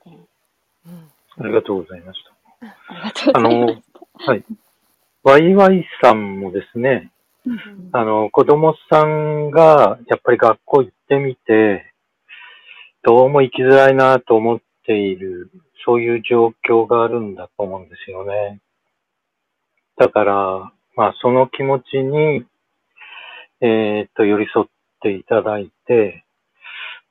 [0.05, 0.27] ね
[0.85, 1.11] うん。
[1.39, 2.19] ありがとうございまし
[2.59, 3.39] ありがとうた。
[3.39, 4.27] あございます。
[4.27, 4.45] の、はい。
[5.23, 7.11] ワイワイさんもですね、
[7.45, 11.93] うんあの、子供さんがやっぱり学校行ってみて、
[13.03, 15.51] どうも行きづらいなと思っている、
[15.85, 18.59] そういう状況があるんだと思うんですよね。
[19.97, 22.45] だから、まあその気持ちに、
[23.61, 24.67] えーっと、寄り添っ
[25.01, 26.25] ていただいて、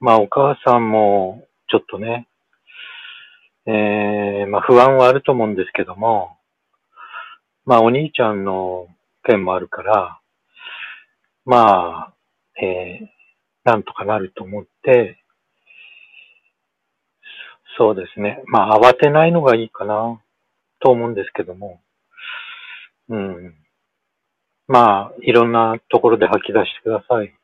[0.00, 2.28] まあお母さんもちょっとね、
[3.66, 6.36] えー、まあ不安はあると思うんですけども、
[7.64, 8.88] まあお兄ちゃんの
[9.24, 10.20] 件もあるから、
[11.46, 12.14] まあ、
[12.60, 13.06] えー、
[13.64, 15.18] なんとかなると思って、
[17.78, 18.42] そうですね。
[18.46, 20.20] まあ、慌てないのがいいかな、
[20.80, 21.80] と思うんですけども。
[23.08, 23.54] うん。
[24.66, 27.16] まあ、いろんなところで吐き出してください。
[27.18, 27.34] はい。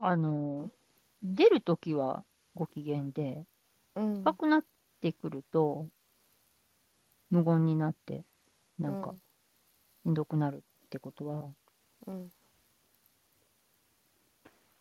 [0.00, 0.70] あの、
[1.22, 2.24] 出るときは
[2.54, 3.44] ご機嫌で、
[3.94, 4.24] うん。
[4.24, 4.64] 高くなっ
[5.02, 5.86] てくると、
[7.30, 8.24] 無言になって、
[8.78, 9.14] なんか、
[10.02, 11.44] しんどくなるってことは、
[12.06, 12.30] うん。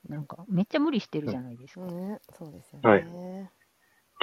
[0.07, 1.81] なんか、めっちゃ無理してるじゃないですか。
[1.81, 2.11] うん。
[2.11, 3.51] ね、そうですよはいね。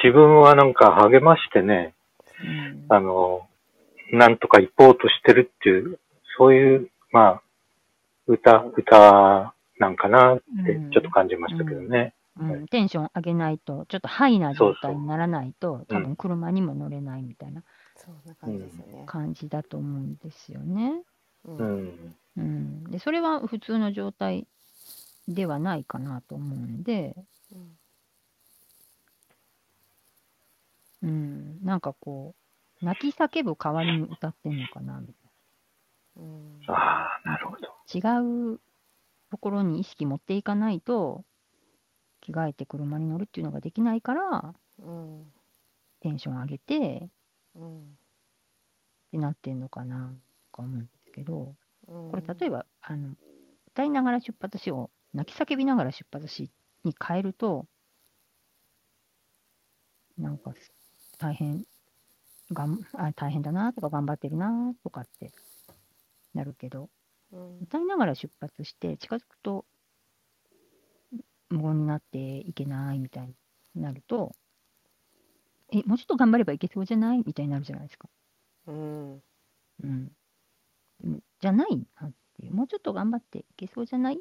[0.02, 1.94] 自分はなんか励ましてね、
[2.40, 3.46] うんあの、
[4.12, 5.98] なんとか行こうとしてるっていう、
[6.38, 7.42] そういう、まあ、
[8.26, 12.14] 歌、歌なんかなってうんちょっと感じましたけどね。
[12.38, 17.62] うん、テンション上げないと、ちょっとハイな状態にならないと、そう多分車にも乗れないみたいな
[17.96, 19.04] そんな感じですよね。
[19.06, 21.02] 感じだと思うんですよね。
[21.44, 21.52] う。
[21.52, 22.16] うんん。
[22.36, 24.46] うん、でそれは普通の状態
[25.26, 27.16] ではないかなと思うんで、
[27.52, 27.78] うん
[31.02, 32.34] うん、なんかこ
[32.82, 35.08] う、泣き叫ぶ代わりに歌ってんのかなみ
[36.16, 36.60] うん。
[36.66, 37.58] ああ、なるほど。
[37.58, 38.18] たいな。
[38.18, 38.60] 違う
[39.30, 41.24] ところに意識持っていかないと、
[42.20, 45.32] 着替えて車に乗るっていうのができないから、うん。
[46.00, 47.08] テンション上げて
[47.54, 47.80] うん。
[47.80, 47.82] っ
[49.12, 50.12] てなってんのかな
[50.52, 51.54] とか思うんですけど、
[51.88, 52.10] うん。
[52.10, 53.14] これ例えば、あの、
[53.68, 56.50] 歌いながら出発しを泣き叫びながら出発し
[56.84, 57.66] に変えると、
[60.18, 60.54] なんか
[61.18, 61.64] 大変
[62.52, 65.30] がんあ大変だなとか頑張ってるなとかって
[66.34, 66.88] なるけど、
[67.60, 69.64] 歌いながら出発して近づくと
[71.50, 73.28] 無言になっていけないみたい
[73.74, 74.32] になると、
[75.72, 78.08] え、もうちょっと頑張ればいけそうじゃないみたいになるじゃないですか。
[78.66, 79.22] うん。
[79.82, 80.12] うん。
[81.40, 84.18] じゃないなっていう、もうちょっと頑張っていけそうじゃない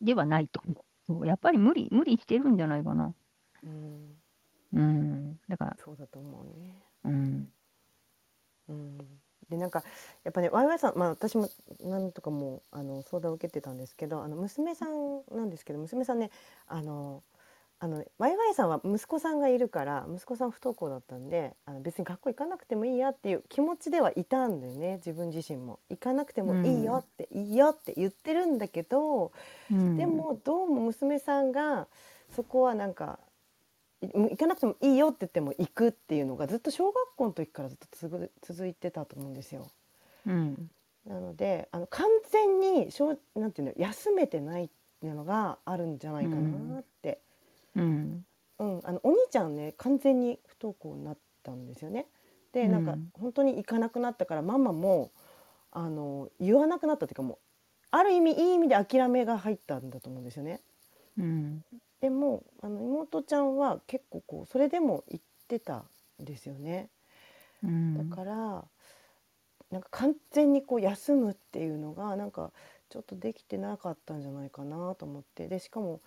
[0.00, 0.84] ではないと思う。
[1.06, 3.14] そうやっぱり無理、無理してるんじゃないかな。
[3.62, 4.16] うん。
[4.72, 5.38] うん。
[5.48, 6.82] だから、そうだと思うね。
[7.04, 7.52] うん。
[8.68, 8.98] うん。
[9.50, 9.82] で、なんか
[10.24, 11.48] やっぱねワイワイさん、まあ、私も
[11.82, 16.30] 何とかもあの相談を受けてたんですけどあの娘さんなんですけど娘さんね
[16.66, 17.22] あの
[17.78, 25.78] あのワイワイさんは息子さんがいるから息子さん不登校だったんであの別に学校行かなくてもいいやっていう気持ちではいたんだよね自分自身も。
[25.90, 29.30] 行かなくてもいいよって、いいよって言ってるんだけど、
[29.70, 29.96] うん。
[29.98, 31.86] でもどうも娘さんが
[32.34, 33.25] そこはなんかい
[34.02, 39.70] 行かなくてもいいよって言っても行くっていうのがずっと小学校の時からずっとつぐ続いてたと思うんですよ。
[40.26, 40.70] うん
[41.06, 44.68] なのであの完全にしょうなんていうの休めてないっ
[45.00, 47.20] ていうのがあるんじゃないかなって、
[47.76, 48.26] うん
[48.58, 52.06] うんあのお兄ちゃんね完全に不登校になったんですよね。
[52.52, 55.12] でなんかうん本当に行かなくなったからママも
[55.70, 57.38] あの言わなくなったっていうかもう
[57.90, 60.60] ある意味いい意味で諦めが入ったんだと思うんですよね。
[61.18, 61.64] うん
[62.00, 65.84] でもあの妹ちゃんは結構こうそれでも言ってた
[66.20, 66.90] んですよね。
[67.62, 68.64] うんだから
[69.70, 72.52] なんか完全にこう休むっていうのがなんか
[72.88, 76.00] ちょっとできてなかったんじゃないかなと思ってでしかも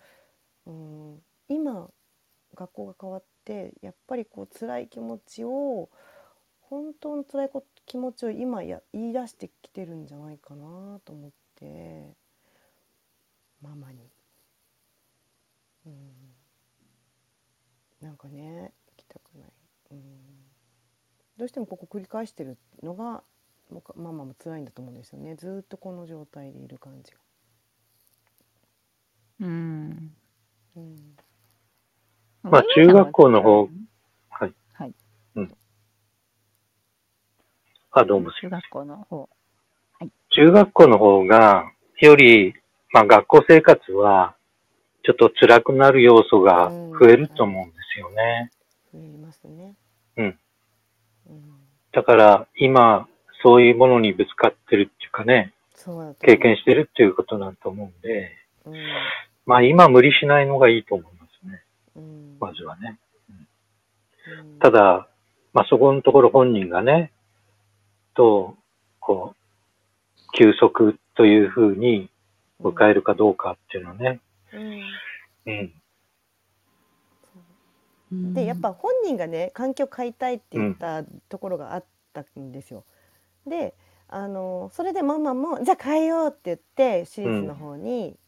[0.66, 1.90] うん今
[2.54, 5.90] 学校が変わってやっぱりこう辛い気持ちを
[6.62, 12.14] 本当の辛いこ気持ちを今や言い出してきてるんじゃないかなと思って
[13.60, 14.19] ママに。
[15.90, 15.92] う
[18.04, 18.06] ん。
[18.06, 19.52] なんかね行きたくない、
[19.90, 20.00] うん、
[21.36, 23.22] どうしてもここ繰り返してるのが
[23.70, 25.34] 僕ママも辛いんだと思うんですよね。
[25.36, 27.18] ずーっとこの状態でいる感じが、
[29.40, 30.12] うん。
[30.76, 31.16] うん、
[32.42, 33.68] まあ中学校の方
[34.30, 34.54] はい。
[34.72, 34.94] はい。
[37.92, 38.30] あ、どうも。
[38.30, 39.28] すいま中学校の方。
[39.98, 40.12] せん。
[40.30, 42.54] 中学校の方が、より、
[42.92, 44.36] まあ学校生活は、
[45.02, 48.50] ちょっと辛くなる要素が増えると思うんですよね。
[48.92, 49.74] 増えますね
[50.16, 50.38] うん。
[51.28, 51.60] うん
[51.92, 53.08] だから、今、
[53.42, 55.52] そういうものにぶつかってるっていうかね、
[56.20, 58.32] 経験してるっていうことなんと思うんで、
[58.64, 58.74] うん
[59.46, 61.62] まあ今無理しないのがいいと思いますね。
[61.96, 62.98] うんまずはね。
[64.28, 65.08] うんただ、
[65.52, 67.10] まあそこのところ本人がね、
[68.14, 68.54] と、
[69.00, 72.10] こう、休息というふうに
[72.62, 74.20] 迎えるかどうかっていうのはね。
[74.52, 75.72] うん
[78.10, 78.34] うん。
[78.34, 82.84] でやっぱ本人がね環境変えたいって言ったところがあったんですよ。
[83.46, 83.74] で
[84.08, 88.18] あのそれでママも「じゃあ変えよう」って言って私立の方に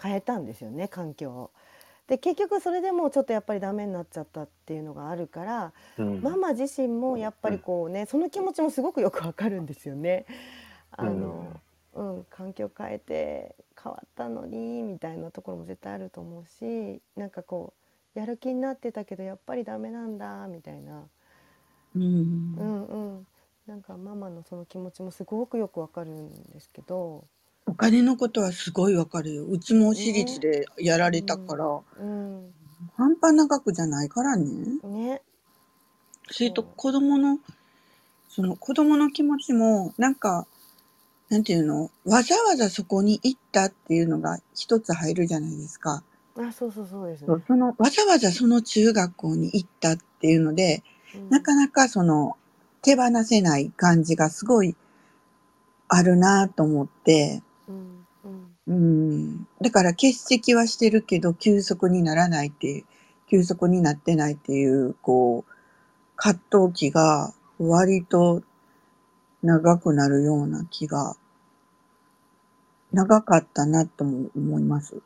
[0.00, 1.50] 変えたんですよね、環境を。
[2.06, 6.20] で結局それでもちょっとやっぱりダメになっちゃったっていうのがあるからうん。
[6.22, 10.26] ママ自身もやっぱりこうねその気持ちもすごくよくわかるんですよね。
[10.90, 11.60] あの
[11.94, 17.72] うん、環境変えて変わったのにみたいなところも絶対あると思うしなんかこ
[18.16, 21.04] うやる気になってたけどやっぱりダメなんだみたいな、
[21.94, 22.02] うん。
[22.58, 23.26] うんうん、
[23.66, 27.24] なんかママのその気持ちもすごくよくわかるんですけど、
[27.66, 29.44] お金のことはすごいわかるよ。
[29.44, 32.54] うちも私立でやられたから、うん、
[32.96, 34.44] 半端な額じゃないからね。
[34.82, 35.22] ね、
[36.30, 37.38] それと子供の、
[38.28, 40.46] その子供の気持ちも、なんか、
[41.28, 46.02] なんていうの、わざわざそこに行ったっていうのが一つ入るじゃないですか。
[46.36, 47.42] あそうそうそうですねそう。
[47.46, 50.82] その、わざわざその中学校に行ったっていうので、
[51.14, 52.36] うんなかなかその、
[52.82, 54.76] 手放せない感じがすごい
[55.88, 59.48] あるなと思って、うんうんうん。
[59.60, 62.84] だから欠席はしてるけど、休息にならないっていう、
[63.30, 65.52] 休息になってないっていう、こう、
[66.16, 68.42] 葛藤期が割と
[69.42, 71.16] 長くなるような気が、
[72.92, 75.00] 長かったなとも思います。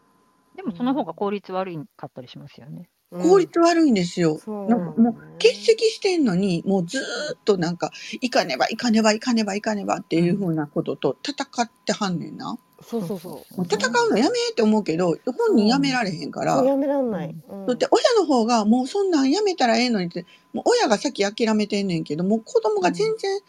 [0.57, 2.89] でもその方が効率悪いかったりしますよね。
[3.11, 4.39] 効率悪いんですよ。
[4.39, 7.03] そうなんかもう欠席してんのに、もうずー
[7.35, 7.91] っとなんか、
[8.23, 12.57] 行かねば行かねば行かねば行かねばっていうふうなことと戦ってはんねんな。
[12.83, 16.57] そうそうそうもう戦うのやめーって思うけど、本人やめられへんから。
[16.57, 23.41] もうやめらんない、うんだって親の方がもうそんなんやめたらええのにって、もう親が先諦めてんねんけど、もう子供が全然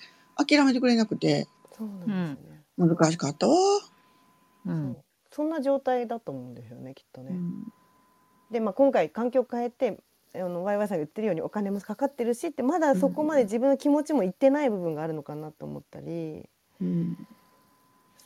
[0.46, 3.56] 諦めてくれなくて、そうなんですよね、難しかったわ。
[4.66, 4.98] うん。
[5.32, 7.32] そんな状態だと思うんですよねきっとね。
[7.32, 7.74] うん。
[8.52, 10.00] で、まあ、今回環境を変えて
[10.36, 16.48] あのワイワイさんが言ってるようにお金もかかってるしってまだそこまで自分の気持ちもいってない部分があるのかなと思ったり、
[16.82, 17.28] うん。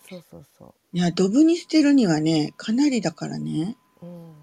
[0.09, 3.75] そうそうそいや、ドブに捨てるにはね、かなりだからね。
[4.01, 4.33] う,、うん、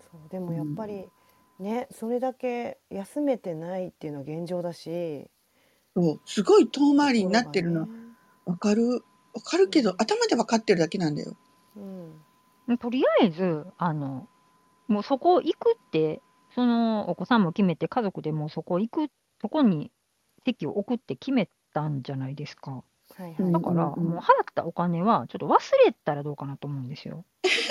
[0.00, 1.06] そうでもやっぱり
[1.58, 5.30] ねそれだけ休めてないっていうのは現状だし
[6.00, 7.88] そう、すごい遠回りになってるの
[8.44, 9.04] わかる。
[9.34, 11.36] わかるけど、頭でわかってるだけなんだよ。
[11.76, 14.28] うんとりあえず、あの、
[14.88, 16.20] もうそこ行くって、
[16.54, 19.90] そのお子さんも決めて、家族でもうそこ行く、そこに
[20.44, 22.82] 席を置くって決めたたんじゃないですか。
[23.16, 24.24] はいうんだから、うんうんもう払っ
[24.54, 27.24] たお金は、ちょっと忘れたらどうかなと思うんですよ。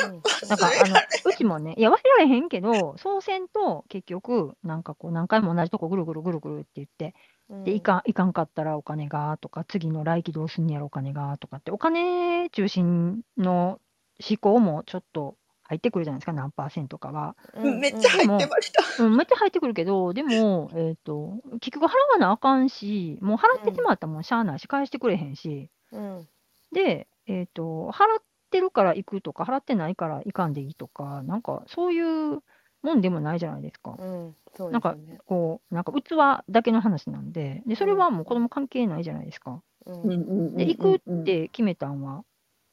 [0.06, 0.22] うん。
[0.50, 0.96] なんか、あの、
[1.26, 7.16] うちもね、いや、忘れられへんけど、そうせんと、結局、なんかこう、何回も同じとこぐるぐるぐるぐるって言って、
[7.64, 13.80] で、いかん、いかんかったらお金が、とか、次の来期どうすんやろお金が、とかって、お金中心の
[14.20, 17.36] 思考もちょっと入ってくるじゃないですか、何パーセントかは。
[17.54, 19.04] うんめっちゃ入ってました。
[19.04, 26.28] うん、めっちゃ入ってくるけど、でも、えっ、と、結局払わなあかんし、もう払ってしまったらもんしゃあないし、返してくれへんし、うん。
[26.72, 32.42] で、えっ、と、払ってるから行くとか、払ってないから行かんでいいとか、なんか、そういう
[32.82, 33.96] もんでもないじゃないですか。
[33.98, 35.20] うんそうなんかですよね。
[35.28, 39.62] こう、なんか器だけの話なんで、で、それはもう子供関係ないじゃないですか。
[39.86, 40.02] うん。
[40.04, 42.24] うんうんうんで、行くって決めたんは、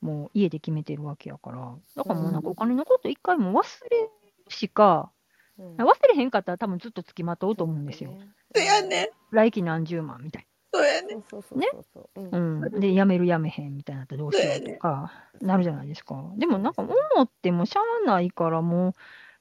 [0.00, 4.10] もう家で決めてるわけやから、だからもうなんかお金のこと一回もう忘れる
[4.48, 5.10] しか、
[5.58, 5.76] うん。
[5.76, 8.12] 忘れへんかったら多分ずっと付きまとうと思うんですよ。
[8.54, 9.10] そうやね。
[9.30, 11.22] 来期何十万みたいそうやね。
[11.30, 12.08] そうそうそうそう。
[12.16, 12.38] そうな。
[12.38, 12.80] うん。
[12.80, 16.32] で、やめるやめへんみたいになったらどうしようとか、なるじゃないですか。
[16.36, 18.92] でもなんか思ってもしゃあないから、もう、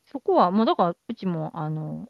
[0.05, 2.07] そこは、もうだから、うちも、あの、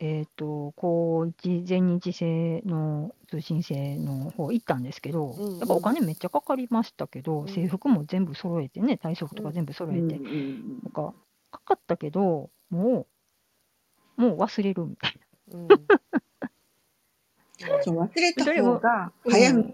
[0.00, 5.58] えっ、と、高一全日制の通信制の方行ったんですけど、うんうん。
[5.58, 7.48] やっぱお金めっちゃかかりましたけど、ん。
[7.48, 11.14] 制服も全部揃えてね、体操服とか全部揃えて、うんうんなんか、
[11.52, 13.06] かかったけど、も
[14.18, 15.20] う、もう忘れるみたい
[15.52, 15.68] うん
[17.84, 19.64] そう忘れた方が早道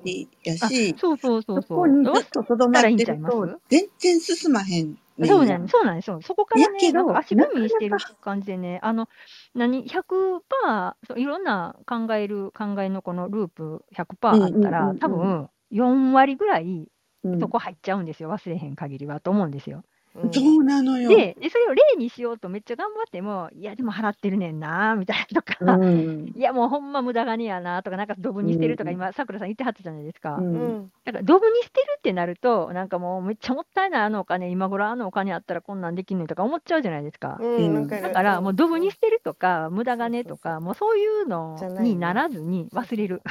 [0.44, 0.68] やな。
[0.68, 2.10] あし、そうそうそうそそこにう。
[2.12, 4.96] ずっととどまってると全然進まへん。
[5.26, 6.20] そうなんそうなんですよ。
[6.22, 9.08] そこからね、なんか足踏みしてる感じでね、あの、
[9.54, 16.88] 何、100%、そういろんな考える、考えのこのループ100%あったうんうんうんら、うん多分4割ぐらい
[17.24, 18.30] うんそこ入っちゃうんですよ。
[18.30, 19.84] 忘れへん限りはと思うんですよ。
[20.14, 20.32] うん。
[20.32, 21.08] そうなのよ。
[21.08, 26.26] で、でそれを例にしようとめっちゃ頑張っても、いや、でも払ってるねんな、みたいなとか、うん。
[26.36, 28.96] いや、もうほんま無駄金やな、とか、なんかドブに捨てるとか、うん。
[28.96, 30.36] 今、さくらさん言ってはったじゃないですか。
[30.36, 30.54] うん。
[30.54, 30.92] うん。
[31.04, 37.36] だから、ドブに捨てるってなると、なんかもうめっちゃもったいない、あのお金、今頃あのお金あったらこんなんできんねんとか思っちゃうじゃないですか。
[37.40, 37.82] うん。
[37.82, 38.02] わかる。
[38.02, 43.22] だから、もうドブに捨てるとか、無駄金とか、もうそういうのじゃないねにならずに忘れる。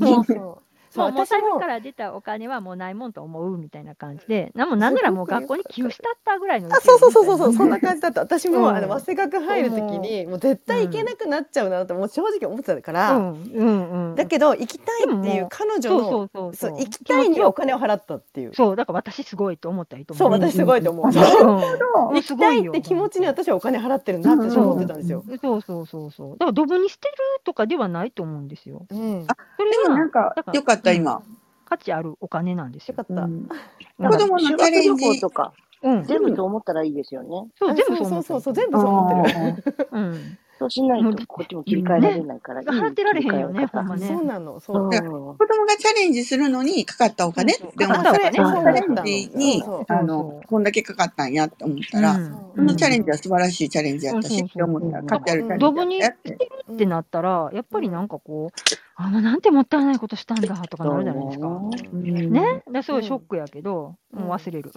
[0.00, 0.62] そうそう
[0.94, 8.20] そうもうもう私も財布から出たお金はもうないもんと思うみたいな感じで、なもうなんならもう学校に寄付したったぐらいのあそうそうそうそうそうそんな感じだった。
[8.22, 8.76] 私も、うん。
[8.76, 14.14] あの早稲学入る時にもう絶対行けなくなっちゃうなともう正直思ってたから、うんうんうん。
[14.14, 16.78] だけど行きたいっていうでももう彼女のそうそうそうそそうう。
[16.78, 18.54] 行きたいにお金を払ったっていう。
[18.54, 20.28] そう、だから私すごいと思ったらいいとそう。
[20.28, 20.40] 思う。
[20.40, 21.12] 私すごいと思う、うん。
[21.12, 25.24] 行きたいって気持ちに私はお金払ってるなって私は思ってたんですよ。
[25.42, 26.30] そうそうそうそう。
[26.32, 27.14] だからドブに捨てる
[27.44, 28.86] とかではないと思うんですよ。
[28.90, 30.82] うん、あそれでもなんかだからよかった。
[30.82, 31.22] うん今。
[31.64, 32.94] 価値あるお金なんですよ。
[32.98, 34.08] よかった。
[34.08, 36.04] 子供のチャレンジとか、うん。
[36.04, 37.28] 全部と思ったらいいですよね。
[37.58, 39.88] そう、あ全部そうそうそうそう全部そう思ってる。
[39.92, 40.38] うん。
[40.58, 44.84] そうしないとこっちも切り替えられないから、払ってられへんよねほんまねそうなのそう。
[44.84, 56.36] うん子供がチャレンジするのにかかったお金そうそうって思ったら、かかったお金そのチャレンジにそうそうあそうのこんだけかかったんやって思ったら、うんそのチャレンジは素晴らしいチャレンジやったしって思ったら、うん価値あるチャレンジドブに捨やったって。
[56.36, 58.60] てるってなったら、やっぱりなんかこう、
[58.96, 61.48] あ、もうなんてもったいないことしたんだとかなるじゃないですか。
[61.48, 62.62] うんね？
[62.70, 64.72] ですごいショックやけど、もう忘れる。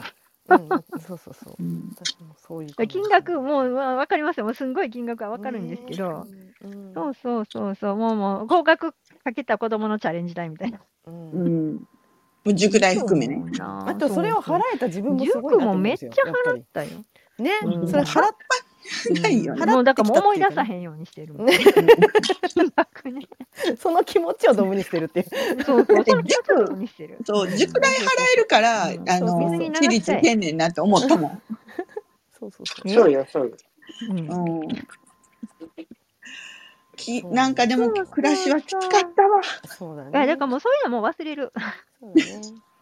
[0.49, 0.69] うん、
[1.01, 1.55] そうそうそう。
[2.37, 4.45] そう金額、もうわわかりますよ。
[4.45, 6.25] もうすんごい金額はわかるんですけど、
[6.61, 8.93] うんそうそうそうそう、もうもう、合格
[9.23, 10.79] かけた子供のチャレンジ代みたいな。
[11.05, 11.87] うんうん
[12.45, 13.43] もう塾代含めね。
[13.59, 16.23] ああとそれを払えた自分もすごい塾なともめっちゃ思うんですよ。
[16.25, 16.89] やっぱり払ったよ。
[17.39, 18.35] ね、うんそれ払っ
[19.21, 19.65] ないよね。
[19.65, 21.35] もうだからもう思い出さへんようにしてる。
[23.77, 25.63] その気持ちをドブにしてるっていう。
[25.63, 27.17] そうそう、その気持ち塾をどうにしてる。
[27.25, 27.97] そう、塾代払
[28.35, 31.41] えるから、うんあの私立行けんねんなって思ったもん。
[32.39, 32.87] そうそうそう。
[32.87, 33.57] ねそうよ、そうよ。
[34.09, 34.67] うんうん。
[36.95, 39.41] きなんかでも暮らしはきつかったわ。
[39.65, 40.11] そうだね。
[40.11, 41.53] だからもうそういうのもう忘れる。
[41.99, 42.41] そうだね。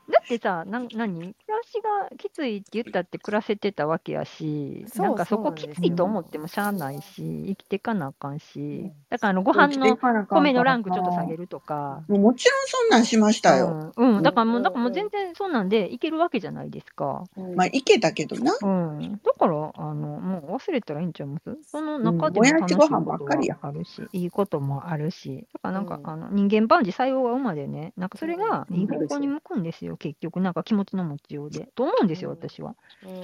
[0.09, 1.13] だってさ、なん何？
[1.19, 9.97] 暮らしがきついって言ったって暮らせてたわけやし、そうなんかそこきついと思ってもしゃあないし、生きていかなあかんし、だからあのご飯の
[10.27, 12.03] 米のランクちょっと下げるとか。
[12.07, 13.93] もうもちろんそんなんしましたよ。
[13.95, 17.23] うん、うん、だからもう、だからもう全然そんなんでいけるわけじゃないですか。
[17.55, 18.53] まあ、いけたけどな。
[18.61, 19.19] うん。
[19.23, 21.57] だから、あの、もう忘れたらいいんちゃいます？
[21.63, 22.45] その中でうん。
[22.45, 23.55] も楽しいこもやしご飯ばっとかりや。
[23.61, 26.09] はあるし、いいこともあるし、だからなんか、うん。
[26.09, 28.75] あの、人間万事採用が馬でね、なんかそれがうん。
[28.75, 30.41] いい方向に向くんですよ、結局。
[30.41, 31.69] なんか気持ちの持ちようで。
[31.75, 32.75] と思うんですよ、うん私は。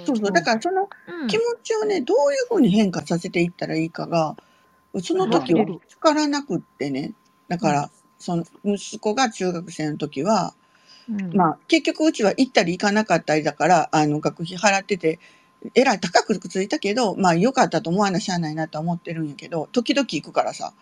[0.06, 0.32] そうそう。
[0.32, 1.28] だからそのうん。
[1.28, 4.36] 気持ちをね、どういうふうに変化させていったらいいかが、
[5.02, 7.14] その時は見つからなくってね。
[7.48, 10.54] だから、その息子が中学生の時は、
[11.10, 15.20] うん、まあ、結局うちは行ったり行かなかったりだから、あの、学費払ってて、
[15.76, 20.74] えらい高くついたけど、まあ、良かったと思わなしゃあないなとは思ってるんやけど、時々行くからさ、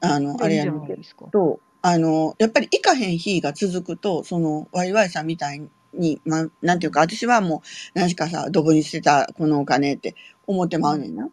[0.00, 1.26] あの、あれやねんけいいじゃないですか。
[1.30, 7.62] ど、あの、やっぱり行かへん日が続くと、その、ワイワイさんみたいに、まあ、なんていうか、私はも
[7.94, 10.14] う、何しかさ、ドブに捨てたこのお金って
[10.46, 11.28] 思ってまうねんな。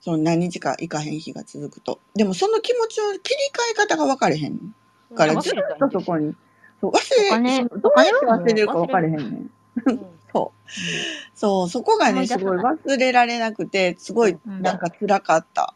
[0.00, 2.00] その何日か行かへん日が続くと。
[2.14, 4.74] でもその気持ちを切り替え方が分かれへん。
[5.14, 6.34] からずっとそこに。
[6.80, 9.50] そう忘れ、お金そうどうやって忘れるか分かれへんねん。
[10.32, 10.70] そう。
[11.34, 15.74] そう、そこがね、思い出さないすごい忘れられなくて、すごいうんなんか辛かった。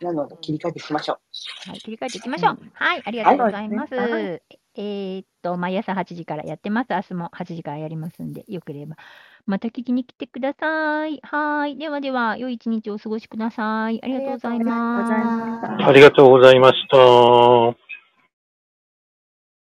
[0.00, 1.18] なので、切り替えていきましょ
[1.66, 2.58] はい、切り替えていきましょう。
[2.72, 3.94] はい、ありがとうございます。
[3.94, 4.38] はいは
[4.76, 6.88] えーっと、毎朝8時からやってます。
[6.90, 8.96] 明日も8時からやりますんで、よければ、
[9.46, 11.20] また聞きに来てください。
[11.22, 11.76] はい。
[11.76, 14.02] ではでは、良い一日をお過ごしください。
[14.02, 15.12] ありがとうございます。
[15.12, 16.88] ありがとうございましたありがとうございまし
[17.76, 17.83] た。